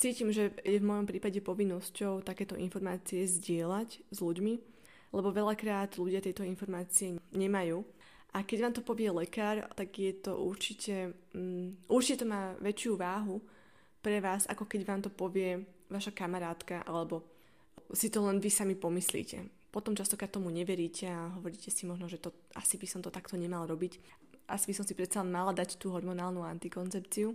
Cítim, 0.04 0.36
že 0.36 0.52
je 0.68 0.84
v 0.84 0.84
mojom 0.84 1.08
prípade 1.08 1.40
povinnosťou 1.40 2.28
takéto 2.28 2.60
informácie 2.60 3.24
zdieľať 3.24 4.04
s 4.12 4.18
ľuďmi, 4.20 4.54
lebo 5.16 5.32
veľakrát 5.32 5.96
ľudia 5.96 6.20
tieto 6.20 6.44
informácie 6.44 7.16
nemajú. 7.32 7.88
A 8.36 8.44
keď 8.44 8.58
vám 8.68 8.74
to 8.76 8.84
povie 8.84 9.08
lekár, 9.08 9.64
tak 9.72 9.96
je 9.96 10.12
to 10.20 10.36
určite, 10.36 11.16
um, 11.32 11.72
určite 11.88 12.20
to 12.20 12.28
má 12.28 12.52
väčšiu 12.60 13.00
váhu 13.00 13.40
pre 14.04 14.20
vás, 14.20 14.44
ako 14.52 14.68
keď 14.68 14.82
vám 14.84 15.02
to 15.08 15.08
povie 15.08 15.64
vaša 15.88 16.12
kamarátka, 16.12 16.84
alebo 16.84 17.24
si 17.96 18.12
to 18.12 18.28
len 18.28 18.44
vy 18.44 18.52
sami 18.52 18.76
pomyslíte. 18.76 19.72
Potom 19.72 19.96
častokrát 19.96 20.28
tomu 20.28 20.52
neveríte 20.52 21.08
a 21.08 21.32
hovoríte 21.40 21.72
si 21.72 21.88
možno, 21.88 22.12
že 22.12 22.20
to, 22.20 22.36
asi 22.60 22.76
by 22.76 22.92
som 22.92 23.00
to 23.00 23.08
takto 23.08 23.40
nemal 23.40 23.64
robiť. 23.64 24.04
Asi 24.52 24.68
by 24.68 24.76
som 24.76 24.84
si 24.84 25.00
predsa 25.00 25.24
mala 25.24 25.56
dať 25.56 25.80
tú 25.80 25.96
hormonálnu 25.96 26.44
antikoncepciu. 26.44 27.32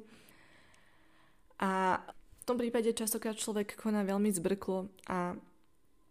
A 1.65 2.05
tom 2.49 2.57
prípade 2.57 2.89
častokrát 2.97 3.37
človek 3.37 3.77
koná 3.77 4.09
veľmi 4.09 4.33
zbrklo 4.33 4.89
a 5.05 5.37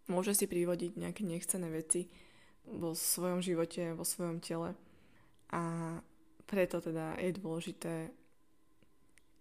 môže 0.06 0.38
si 0.38 0.46
privodiť 0.46 0.94
nejaké 0.94 1.26
nechcené 1.26 1.66
veci 1.74 2.06
vo 2.70 2.94
svojom 2.94 3.42
živote, 3.42 3.98
vo 3.98 4.06
svojom 4.06 4.38
tele. 4.38 4.78
A 5.50 5.98
preto 6.46 6.78
teda 6.78 7.18
je 7.18 7.34
dôležité 7.34 8.14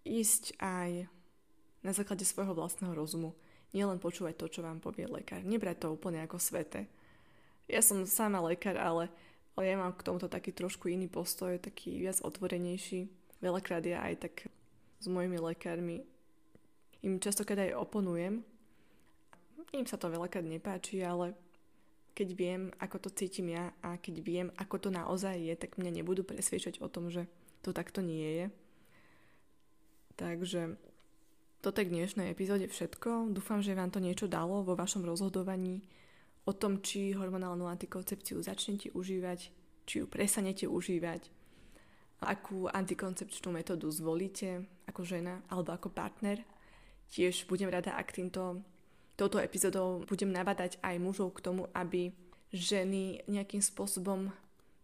ísť 0.09 0.57
aj 0.57 1.05
na 1.85 1.93
základe 1.93 2.25
svojho 2.25 2.57
vlastného 2.57 2.97
rozumu. 2.97 3.37
Nielen 3.77 4.01
počúvať 4.01 4.33
to, 4.33 4.49
čo 4.49 4.65
vám 4.65 4.81
povie 4.81 5.05
lekár. 5.05 5.45
Nebrať 5.45 5.85
to 5.85 5.93
úplne 5.93 6.25
ako 6.25 6.41
svete. 6.41 6.89
Ja 7.69 7.85
som 7.85 8.09
sama 8.09 8.41
lekár, 8.41 8.79
ale, 8.79 9.13
ale 9.53 9.63
ja 9.69 9.75
mám 9.77 9.93
k 9.93 10.01
tomuto 10.01 10.25
taký 10.25 10.49
trošku 10.49 10.89
iný 10.89 11.05
postoj, 11.05 11.61
taký 11.61 12.01
viac 12.01 12.17
otvorenejší. 12.25 13.05
Veľakrát 13.37 13.85
ja 13.85 14.01
aj 14.01 14.25
tak 14.25 14.49
s 14.97 15.05
mojimi 15.05 15.37
lekármi 15.37 16.16
im 17.07 17.23
častokrát 17.23 17.71
aj 17.71 17.79
oponujem. 17.79 18.43
Im 19.71 19.87
sa 19.87 19.95
to 19.95 20.11
veľakrát 20.11 20.43
nepáči, 20.43 20.99
ale 20.99 21.31
keď 22.11 22.27
viem, 22.35 22.61
ako 22.83 23.07
to 23.07 23.09
cítim 23.15 23.55
ja 23.55 23.71
a 23.79 23.95
keď 23.95 24.15
viem, 24.19 24.47
ako 24.59 24.87
to 24.87 24.89
naozaj 24.91 25.39
je, 25.39 25.55
tak 25.55 25.79
mňa 25.79 26.01
nebudú 26.01 26.27
presviečať 26.27 26.83
o 26.83 26.91
tom, 26.91 27.07
že 27.07 27.29
to 27.63 27.71
takto 27.71 28.03
nie 28.03 28.43
je. 28.43 28.45
Takže 30.17 30.75
toto 31.61 31.77
je 31.77 31.87
k 31.87 31.93
dnešnej 31.93 32.33
epizóde 32.33 32.65
všetko. 32.67 33.31
Dúfam, 33.31 33.61
že 33.61 33.77
vám 33.77 33.93
to 33.93 34.01
niečo 34.01 34.25
dalo 34.25 34.65
vo 34.65 34.73
vašom 34.73 35.05
rozhodovaní 35.05 35.85
o 36.47 36.55
tom, 36.55 36.81
či 36.81 37.13
hormonálnu 37.13 37.69
antikoncepciu 37.69 38.41
začnete 38.41 38.95
užívať, 38.97 39.39
či 39.85 39.93
ju 40.01 40.05
presanete 40.09 40.65
užívať, 40.65 41.29
akú 42.23 42.65
antikoncepčnú 42.65 43.53
metódu 43.53 43.93
zvolíte 43.93 44.65
ako 44.89 45.05
žena 45.05 45.45
alebo 45.53 45.75
ako 45.75 45.93
partner 45.93 46.41
Tiež 47.11 47.47
budem 47.47 47.71
rada, 47.71 47.95
ak 47.95 48.11
týmto, 48.11 48.61
touto 49.15 49.39
epizódou 49.39 50.03
budem 50.05 50.29
nabádať 50.29 50.77
aj 50.83 50.95
mužov 50.99 51.33
k 51.37 51.43
tomu, 51.43 51.65
aby 51.71 52.11
ženy 52.51 53.23
nejakým 53.27 53.63
spôsobom 53.63 54.31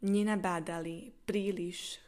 nenabádali 0.03 1.15
príliš 1.23 1.99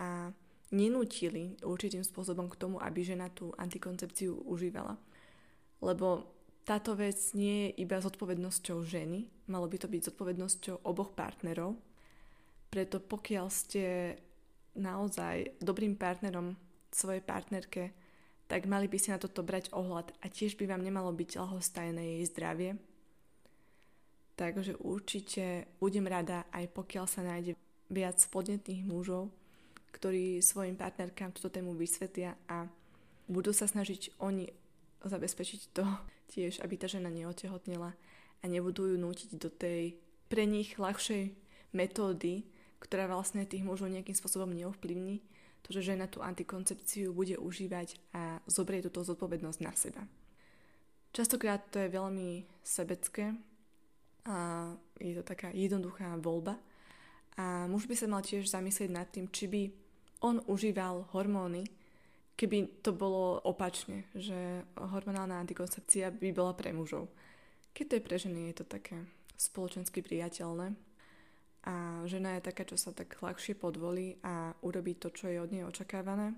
a 0.00 0.32
nenútili 0.72 1.60
určitým 1.60 2.00
spôsobom 2.00 2.48
k 2.48 2.56
tomu, 2.56 2.80
aby 2.80 3.04
žena 3.04 3.28
tú 3.28 3.52
antikoncepciu 3.60 4.40
užívala. 4.48 4.96
Lebo 5.84 6.32
táto 6.64 6.96
vec 6.96 7.18
nie 7.36 7.68
je 7.68 7.84
iba 7.84 8.00
zodpovednosťou 8.00 8.86
ženy, 8.86 9.28
malo 9.52 9.68
by 9.68 9.76
to 9.76 9.90
byť 9.90 10.00
zodpovednosťou 10.08 10.86
oboch 10.88 11.12
partnerov. 11.12 11.76
Preto 12.72 13.04
pokiaľ 13.04 13.46
ste 13.52 14.16
naozaj 14.72 15.60
dobrým 15.60 16.00
partnerom 16.00 16.56
svojej 16.88 17.20
partnerke, 17.20 17.92
tak 18.52 18.68
mali 18.68 18.84
by 18.84 19.00
si 19.00 19.08
na 19.08 19.16
toto 19.16 19.40
brať 19.40 19.72
ohľad 19.72 20.12
a 20.20 20.28
tiež 20.28 20.60
by 20.60 20.68
vám 20.68 20.84
nemalo 20.84 21.08
byť 21.08 21.40
ľahostajné 21.40 22.20
jej 22.20 22.24
zdravie. 22.28 22.70
Takže 24.36 24.76
určite 24.76 25.72
budem 25.80 26.04
rada, 26.04 26.44
aj 26.52 26.68
pokiaľ 26.76 27.06
sa 27.08 27.24
nájde 27.24 27.56
viac 27.88 28.20
podnetných 28.28 28.84
mužov, 28.84 29.32
ktorí 29.96 30.44
svojim 30.44 30.76
partnerkám 30.76 31.32
túto 31.32 31.48
tému 31.48 31.72
vysvetlia 31.72 32.36
a 32.44 32.68
budú 33.24 33.56
sa 33.56 33.64
snažiť 33.64 34.20
oni 34.20 34.52
zabezpečiť 35.00 35.60
to 35.72 35.88
tiež, 36.36 36.60
aby 36.60 36.76
tá 36.76 36.92
žena 36.92 37.08
neotehotnila 37.08 37.96
a 38.40 38.44
nebudú 38.44 38.84
ju 38.84 39.00
nútiť 39.00 39.40
do 39.40 39.48
tej 39.48 39.96
pre 40.28 40.44
nich 40.44 40.76
ľahšej 40.76 41.32
metódy, 41.72 42.44
ktorá 42.84 43.08
vlastne 43.08 43.48
tých 43.48 43.64
mužov 43.64 43.88
nejakým 43.88 44.12
spôsobom 44.12 44.52
neovplyvní, 44.52 45.24
to, 45.62 45.70
že 45.70 45.94
žena 45.94 46.10
tú 46.10 46.20
antikoncepciu 46.20 47.14
bude 47.14 47.38
užívať 47.38 47.98
a 48.14 48.42
zobrie 48.50 48.82
túto 48.82 49.06
zodpovednosť 49.06 49.60
na 49.62 49.72
seba. 49.74 50.02
Častokrát 51.12 51.62
to 51.70 51.78
je 51.78 51.92
veľmi 51.92 52.44
sebecké 52.64 53.36
a 54.26 54.70
je 54.98 55.12
to 55.18 55.24
taká 55.26 55.50
jednoduchá 55.54 56.16
voľba 56.18 56.56
a 57.36 57.66
muž 57.68 57.86
by 57.88 57.94
sa 57.96 58.06
mal 58.08 58.24
tiež 58.24 58.48
zamyslieť 58.48 58.90
nad 58.90 59.08
tým, 59.08 59.28
či 59.28 59.44
by 59.48 59.62
on 60.22 60.38
užíval 60.46 61.10
hormóny, 61.12 61.66
keby 62.38 62.80
to 62.80 62.94
bolo 62.94 63.42
opačne, 63.42 64.06
že 64.14 64.62
hormonálna 64.78 65.36
antikoncepcia 65.42 66.14
by 66.14 66.30
bola 66.30 66.54
pre 66.54 66.70
mužov. 66.70 67.10
Keď 67.74 67.84
to 67.88 67.94
je 67.96 68.06
pre 68.06 68.16
ženy, 68.20 68.40
je 68.52 68.62
to 68.62 68.66
také 68.68 68.96
spoločensky 69.36 70.04
priateľné, 70.04 70.76
a 71.62 72.02
žena 72.10 72.34
je 72.38 72.46
taká, 72.50 72.66
čo 72.66 72.74
sa 72.74 72.90
tak 72.90 73.14
ľahšie 73.22 73.54
podvolí 73.54 74.18
a 74.26 74.50
urobí 74.66 74.98
to, 74.98 75.14
čo 75.14 75.30
je 75.30 75.38
od 75.38 75.54
nej 75.54 75.62
očakávané. 75.62 76.34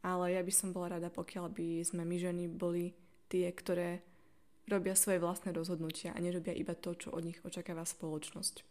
Ale 0.00 0.36
ja 0.36 0.40
by 0.40 0.52
som 0.52 0.72
bola 0.72 0.96
rada, 0.96 1.12
pokiaľ 1.12 1.52
by 1.52 1.84
sme 1.84 2.04
my 2.04 2.16
ženy 2.16 2.44
boli 2.48 2.96
tie, 3.28 3.48
ktoré 3.52 4.00
robia 4.68 4.96
svoje 4.96 5.20
vlastné 5.20 5.52
rozhodnutia 5.52 6.16
a 6.16 6.20
nerobia 6.20 6.56
iba 6.56 6.72
to, 6.72 6.96
čo 6.96 7.12
od 7.12 7.24
nich 7.24 7.40
očakáva 7.44 7.84
spoločnosť. 7.84 8.64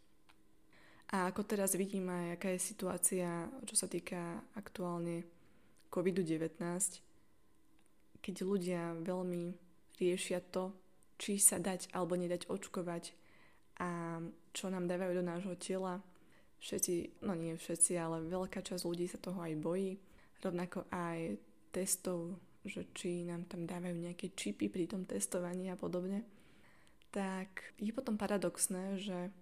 A 1.14 1.30
ako 1.30 1.46
teraz 1.46 1.78
vidím 1.78 2.10
aj, 2.10 2.42
aká 2.42 2.50
je 2.58 2.70
situácia, 2.74 3.30
čo 3.70 3.78
sa 3.78 3.86
týka 3.86 4.42
aktuálne 4.58 5.30
COVID-19, 5.94 6.58
keď 8.18 8.36
ľudia 8.42 8.98
veľmi 8.98 9.54
riešia 10.02 10.42
to, 10.42 10.74
či 11.22 11.38
sa 11.38 11.62
dať 11.62 11.94
alebo 11.94 12.18
nedať 12.18 12.50
očkovať 12.50 13.14
a 13.80 14.22
čo 14.54 14.70
nám 14.70 14.86
dávajú 14.86 15.18
do 15.18 15.24
nášho 15.26 15.56
tela. 15.58 16.02
Všetci, 16.64 17.26
no 17.26 17.34
nie 17.36 17.58
všetci, 17.58 17.98
ale 18.00 18.24
veľká 18.24 18.64
časť 18.64 18.84
ľudí 18.86 19.10
sa 19.10 19.20
toho 19.20 19.40
aj 19.42 19.54
bojí. 19.60 20.00
Rovnako 20.40 20.88
aj 20.94 21.40
testov, 21.74 22.38
že 22.64 22.88
či 22.96 23.28
nám 23.28 23.50
tam 23.50 23.68
dávajú 23.68 23.96
nejaké 23.98 24.32
čipy 24.38 24.72
pri 24.72 24.88
tom 24.88 25.04
testovaní 25.04 25.68
a 25.68 25.76
podobne. 25.76 26.24
Tak 27.12 27.76
je 27.82 27.92
potom 27.92 28.16
paradoxné, 28.16 29.02
že 29.02 29.34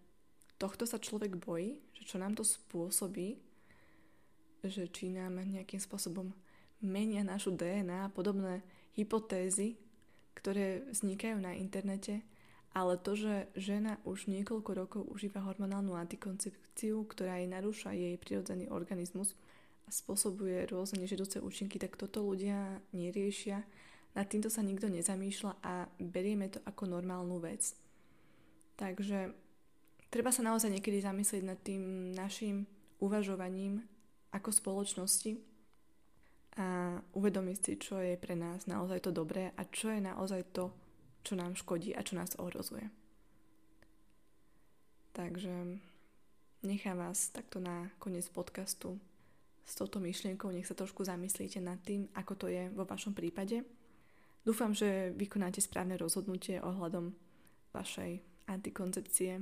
tohto 0.57 0.85
sa 0.89 0.97
človek 0.97 1.37
bojí, 1.37 1.77
že 1.97 2.03
čo 2.05 2.17
nám 2.17 2.33
to 2.33 2.45
spôsobí, 2.45 3.37
že 4.61 4.85
či 4.89 5.09
nám 5.09 5.41
nejakým 5.41 5.81
spôsobom 5.81 6.33
menia 6.81 7.21
našu 7.21 7.53
DNA 7.53 8.09
a 8.09 8.13
podobné 8.13 8.65
hypotézy, 8.97 9.77
ktoré 10.37 10.85
vznikajú 10.89 11.37
na 11.37 11.53
internete, 11.53 12.25
ale 12.71 12.95
to, 12.95 13.19
že 13.19 13.51
žena 13.59 13.99
už 14.07 14.31
niekoľko 14.31 14.71
rokov 14.71 15.01
užíva 15.11 15.43
hormonálnu 15.43 15.91
antikoncepciu, 15.91 17.03
ktorá 17.03 17.43
jej 17.43 17.51
narúša 17.51 17.91
jej 17.91 18.15
prirodzený 18.15 18.71
organizmus 18.71 19.35
a 19.87 19.91
spôsobuje 19.91 20.71
rôzne 20.71 21.03
nežedúce 21.03 21.43
účinky, 21.43 21.75
tak 21.75 21.99
toto 21.99 22.23
ľudia 22.23 22.79
neriešia. 22.95 23.67
Nad 24.15 24.27
týmto 24.31 24.47
sa 24.47 24.63
nikto 24.63 24.87
nezamýšľa 24.87 25.51
a 25.63 25.87
berieme 25.99 26.47
to 26.47 26.63
ako 26.63 26.87
normálnu 26.87 27.43
vec. 27.43 27.75
Takže 28.79 29.35
treba 30.07 30.31
sa 30.31 30.43
naozaj 30.43 30.71
niekedy 30.71 31.03
zamyslieť 31.03 31.43
nad 31.43 31.59
tým 31.59 32.15
našim 32.15 32.63
uvažovaním 33.03 33.83
ako 34.31 34.47
spoločnosti 34.51 35.35
a 36.55 36.99
uvedomiť 37.15 37.57
si, 37.59 37.73
čo 37.79 37.99
je 37.99 38.15
pre 38.19 38.35
nás 38.35 38.67
naozaj 38.67 39.07
to 39.07 39.11
dobré 39.11 39.51
a 39.55 39.61
čo 39.67 39.91
je 39.91 40.03
naozaj 40.03 40.55
to, 40.55 40.71
čo 41.21 41.33
nám 41.37 41.57
škodí 41.57 41.93
a 41.93 42.01
čo 42.01 42.17
nás 42.17 42.33
ohrozuje. 42.37 42.89
Takže 45.11 45.79
nechám 46.63 46.97
vás 46.97 47.29
takto 47.29 47.59
na 47.59 47.91
koniec 47.99 48.29
podcastu 48.31 48.95
s 49.67 49.75
touto 49.75 49.99
myšlienkou, 49.99 50.51
nech 50.51 50.67
sa 50.67 50.75
trošku 50.75 51.03
zamyslíte 51.03 51.59
nad 51.59 51.79
tým, 51.83 52.07
ako 52.15 52.33
to 52.35 52.47
je 52.47 52.71
vo 52.71 52.87
vašom 52.87 53.11
prípade. 53.13 53.63
Dúfam, 54.41 54.73
že 54.73 55.13
vykonáte 55.13 55.61
správne 55.61 55.99
rozhodnutie 56.01 56.57
ohľadom 56.63 57.13
vašej 57.75 58.19
antikoncepcie 58.49 59.37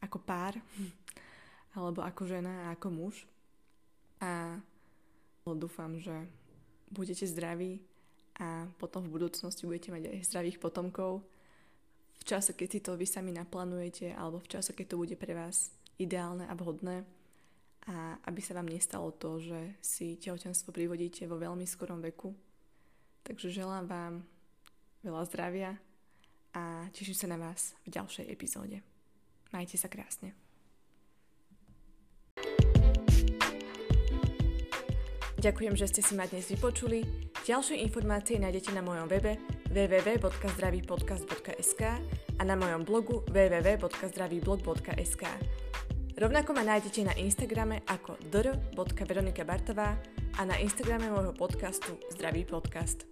ako 0.00 0.18
pár, 0.22 0.56
alebo 1.76 2.00
ako 2.02 2.22
žena 2.24 2.68
a 2.68 2.78
ako 2.78 2.88
muž. 2.90 3.14
A 4.18 4.58
dúfam, 5.48 5.96
že 5.96 6.12
budete 6.92 7.24
zdraví 7.24 7.80
a 8.38 8.70
potom 8.78 9.02
v 9.02 9.18
budúcnosti 9.18 9.66
budete 9.66 9.90
mať 9.90 10.02
aj 10.14 10.26
zdravých 10.30 10.58
potomkov 10.62 11.26
v 12.18 12.24
čase, 12.26 12.54
keď 12.54 12.68
si 12.70 12.80
to 12.82 12.98
vy 12.98 13.06
sami 13.06 13.34
naplánujete 13.34 14.14
alebo 14.14 14.38
v 14.42 14.50
čase, 14.50 14.74
keď 14.74 14.94
to 14.94 15.00
bude 15.00 15.14
pre 15.18 15.34
vás 15.34 15.74
ideálne 15.98 16.46
a 16.46 16.54
vhodné 16.54 17.02
a 17.88 18.20
aby 18.28 18.40
sa 18.44 18.54
vám 18.54 18.68
nestalo 18.68 19.10
to, 19.16 19.40
že 19.40 19.58
si 19.80 20.20
tehotenstvo 20.20 20.70
privodíte 20.70 21.24
vo 21.24 21.40
veľmi 21.40 21.64
skorom 21.64 21.98
veku. 22.04 22.36
Takže 23.24 23.50
želám 23.50 23.88
vám 23.88 24.14
veľa 25.02 25.22
zdravia 25.26 25.70
a 26.52 26.86
teším 26.92 27.16
sa 27.16 27.26
na 27.32 27.38
vás 27.40 27.74
v 27.88 27.96
ďalšej 27.96 28.26
epizóde. 28.28 28.84
Majte 29.50 29.80
sa 29.80 29.88
krásne. 29.88 30.36
Ďakujem, 35.38 35.74
že 35.78 35.86
ste 35.86 36.02
si 36.02 36.12
ma 36.18 36.26
dnes 36.26 36.50
vypočuli. 36.50 37.27
Ďalšie 37.48 37.80
informácie 37.80 38.36
nájdete 38.36 38.76
na 38.76 38.84
mojom 38.84 39.08
webe 39.08 39.40
www.zdravýpodcast.sk 39.72 41.82
a 42.36 42.42
na 42.44 42.60
mojom 42.60 42.84
blogu 42.84 43.24
www.zdravýblog.sk. 43.32 45.24
Rovnako 46.20 46.50
ma 46.52 46.68
nájdete 46.68 47.08
na 47.08 47.16
Instagrame 47.16 47.80
ako 47.88 48.20
dr.veronikabartová 48.28 49.96
a 50.36 50.44
na 50.44 50.60
Instagrame 50.60 51.08
môjho 51.08 51.32
podcastu 51.32 51.96
Zdravý 52.12 52.44
podcast. 52.44 53.08